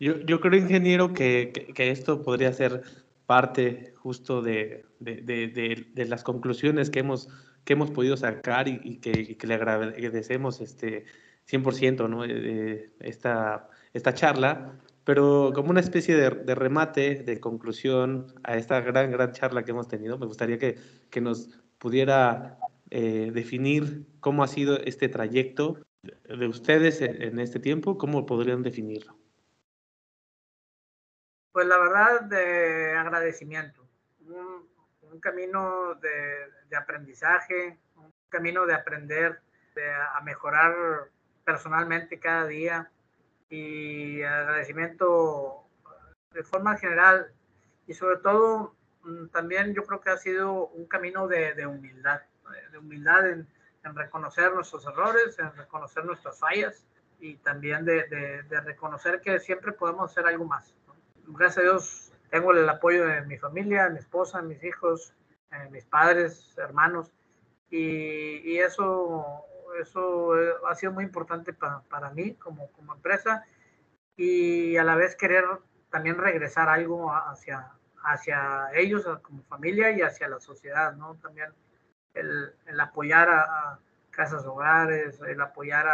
[0.00, 2.82] Yo, yo, creo, ingeniero, que, que, esto podría ser
[3.26, 7.28] parte justo de, de, de, de, las conclusiones que hemos,
[7.64, 11.04] que hemos podido sacar y, que, que, le agradecemos este
[11.46, 12.24] 100% ¿no?
[12.24, 14.72] esta, esta charla,
[15.04, 19.88] pero como una especie de, remate, de conclusión a esta gran, gran charla que hemos
[19.88, 20.76] tenido, me gustaría que,
[21.10, 27.98] que nos pudiera eh, definir cómo ha sido este trayecto de ustedes en este tiempo,
[27.98, 29.19] cómo podrían definirlo.
[31.52, 33.86] Pues la verdad, de agradecimiento,
[34.26, 39.40] un, camino de, aprendizaje, un camino de aprender
[40.14, 40.74] a mejorar
[41.44, 42.90] personalmente cada día.
[43.48, 45.64] Y agradecimiento
[46.32, 47.32] de forma general.
[47.88, 52.20] Y sobre todo mm, también yo creo que ha sido un camino de humildad
[52.70, 53.46] de humildad en,
[53.82, 56.84] reconocer nuestros errores, en reconocer nuestras fallas
[57.18, 60.74] y también de, reconocer que siempre podemos hacer algo más.
[61.26, 65.14] Gracias a Dios tengo el apoyo de mi familia, mi esposa, mis hijos,
[65.50, 67.12] eh, mis padres, hermanos
[67.70, 69.44] y, eso,
[69.80, 70.32] eso
[70.68, 73.44] ha sido muy importante para mí como, como empresa
[74.16, 75.44] y a la vez querer
[75.90, 77.72] también regresar algo hacia,
[78.04, 81.16] hacia ellos como familia y hacia la sociedad, ¿no?
[81.16, 81.52] También
[82.14, 83.78] el, apoyar a,
[84.10, 85.86] casas hogares, el apoyar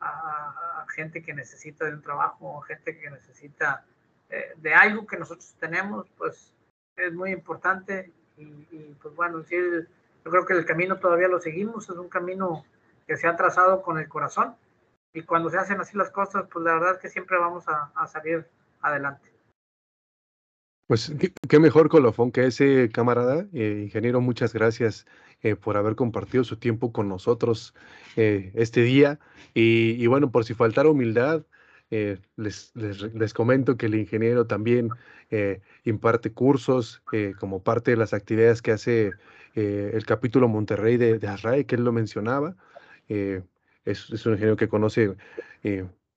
[0.00, 3.84] a, gente que necesita de un trabajo, gente que necesita
[4.30, 6.52] eh, de algo que nosotros tenemos, pues
[6.96, 9.56] es muy importante y, pues bueno, sí,
[10.24, 12.64] yo creo que el camino todavía lo seguimos, es un camino
[13.06, 14.56] que se ha trazado con el corazón
[15.16, 18.06] y cuando se hacen así las cosas, pues la verdad es que siempre vamos a,
[18.06, 18.46] salir
[18.82, 19.30] adelante.
[20.86, 21.12] Pues
[21.48, 25.06] qué, mejor colofón que ese camarada, eh, ingeniero, muchas gracias
[25.42, 27.74] eh, por haber compartido su tiempo con nosotros
[28.16, 29.18] eh, este día.
[29.54, 31.46] Y, bueno, por si faltara humildad,
[31.90, 34.90] eh, les, les, comento que el ingeniero también
[35.84, 37.02] imparte cursos
[37.38, 39.12] como parte de las actividades que hace
[39.54, 42.56] el capítulo Monterrey de, de que él lo mencionaba.
[43.08, 43.42] Es,
[43.84, 45.16] es, un ingeniero que conoce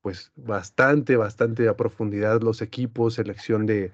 [0.02, 3.92] pues bastante, bastante a profundidad los equipos, selección de,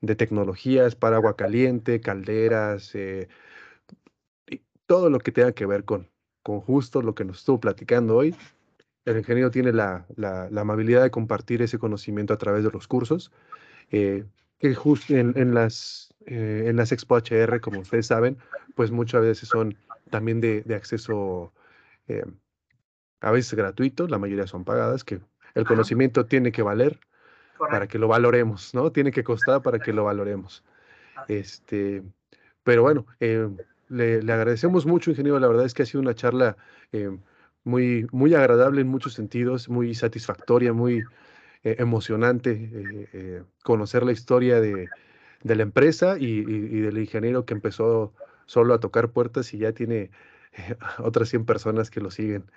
[0.00, 2.94] de tecnologías para agua caliente, calderas,
[4.88, 6.08] todo lo que tenga que ver con,
[6.42, 8.34] con justo lo que nos estuvo platicando hoy.
[9.04, 13.32] El ingeniero tiene la, la, amabilidad de compartir ese conocimiento a través de los cursos,
[13.90, 14.24] eh,
[14.58, 18.36] que justo en, las, eh, en las Expo HR, como ustedes saben,
[18.74, 19.76] pues muchas veces son
[20.10, 21.52] también de, de acceso
[22.08, 22.24] eh,
[23.20, 25.20] a veces gratuito, la mayoría son pagadas, que
[25.54, 26.98] el conocimiento tiene que valer
[27.58, 28.92] para que lo valoremos, ¿no?
[28.92, 30.64] Tiene que costar para que lo valoremos.
[31.26, 32.02] Este,
[32.62, 33.06] pero bueno,
[33.88, 35.40] le, agradecemos mucho, ingeniero.
[35.40, 36.56] La verdad es que ha sido una charla
[37.68, 41.04] muy, muy agradable en muchos sentidos, muy satisfactoria, muy
[41.62, 42.70] eh, emocionante
[43.12, 44.88] eh, conocer la historia de,
[45.42, 48.14] la empresa y, del ingeniero que empezó
[48.46, 50.10] solo a tocar puertas y ya tiene
[50.98, 52.50] otras 100 personas que lo siguen.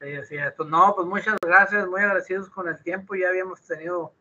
[0.00, 0.52] Sí, así es.
[0.52, 3.14] Pues no, pues muchas gracias, muy agradecidos con el tiempo.
[3.14, 4.14] Ya habíamos tenido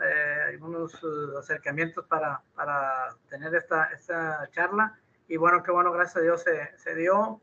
[0.00, 4.98] eh, algunos eh, acercamientos para, para tener esta, esta charla.
[5.28, 7.42] Y bueno, qué bueno, gracias a Dios se, se, dio.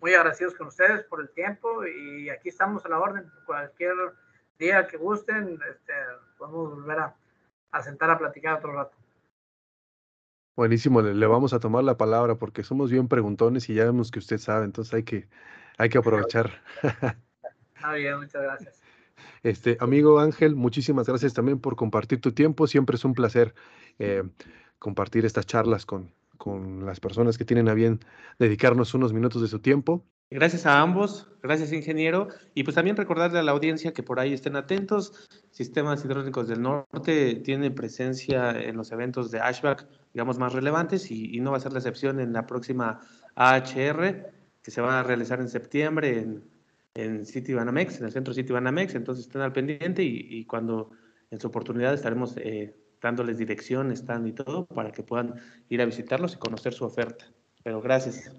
[0.00, 3.30] Muy agradecidos con ustedes por el tiempo y aquí estamos a la orden.
[3.44, 3.94] Cualquier
[4.58, 5.92] día que gusten, este,
[6.38, 7.16] podemos volver a,
[7.70, 8.96] a sentar a platicar otro rato.
[10.56, 14.18] Buenísimo, le, vamos a tomar la palabra porque somos bien preguntones y ya vemos que
[14.18, 15.28] usted sabe, entonces hay que,
[15.78, 16.50] hay que aprovechar.
[17.74, 18.82] Está bien, muchas gracias.
[19.42, 22.66] Este, amigo Ángel, muchísimas gracias también por compartir tu tiempo.
[22.66, 23.54] Siempre es un placer
[23.98, 24.22] eh,
[24.78, 28.00] compartir estas charlas con, con las personas que tienen a bien
[28.38, 30.02] dedicarnos unos minutos de su tiempo.
[30.30, 32.28] Gracias a ambos, gracias ingeniero.
[32.54, 35.28] Y pues también recordarle a la audiencia que por ahí estén atentos.
[35.50, 41.36] Sistemas Hidráulicos del Norte tiene presencia en los eventos de Ashback, digamos, más relevantes y,
[41.36, 43.00] y, no va a ser la excepción en la próxima
[43.34, 44.32] AHR,
[44.62, 46.42] que se va a realizar en septiembre en
[46.94, 50.90] en City Banamex, en el centro City Banamex, entonces estén al pendiente y, cuando
[51.30, 55.34] en su oportunidad estaremos eh, dándoles dirección, stand y todo para que puedan
[55.68, 57.26] ir a visitarlos y conocer su oferta.
[57.62, 58.32] Pero gracias.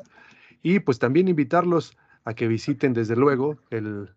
[0.63, 4.15] Y pues también invitarlos a que visiten desde luego el,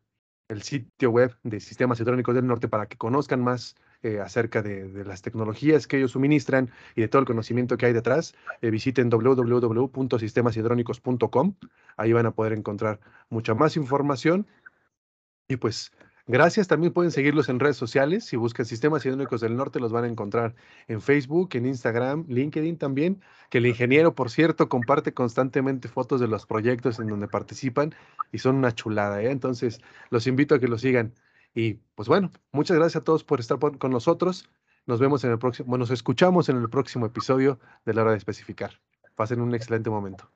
[0.49, 5.03] el sitio web de Sistemas Hidrónicos del Norte para que conozcan más eh, acerca de,
[5.03, 9.09] las tecnologías que ellos suministran y de todo el conocimiento que hay detrás, eh, visiten
[9.09, 11.55] www.sistemasidrónicos.com.
[11.97, 14.45] Ahí van a poder encontrar mucha más información.
[15.47, 15.91] Y pues
[16.27, 16.67] gracias.
[16.67, 18.25] También pueden seguirlos en redes sociales.
[18.25, 20.53] Si buscan Sistemas Hidrónicos del Norte, los van a encontrar
[20.87, 23.23] en Facebook, en Instagram, LinkedIn también.
[23.49, 27.95] Que el ingeniero, por cierto, comparte constantemente fotos de los proyectos en donde participan
[28.31, 29.23] y son una chulada.
[29.23, 29.31] ¿eh?
[29.31, 29.81] Entonces,
[30.11, 31.15] los invito a que lo sigan.
[31.57, 34.47] Y pues bueno, muchas gracias a todos por estar con nosotros.
[34.85, 38.11] Nos vemos en el próximo, bueno, nos escuchamos en el próximo episodio de la hora
[38.11, 38.79] de especificar.
[39.15, 40.29] Pasen un excelente momento.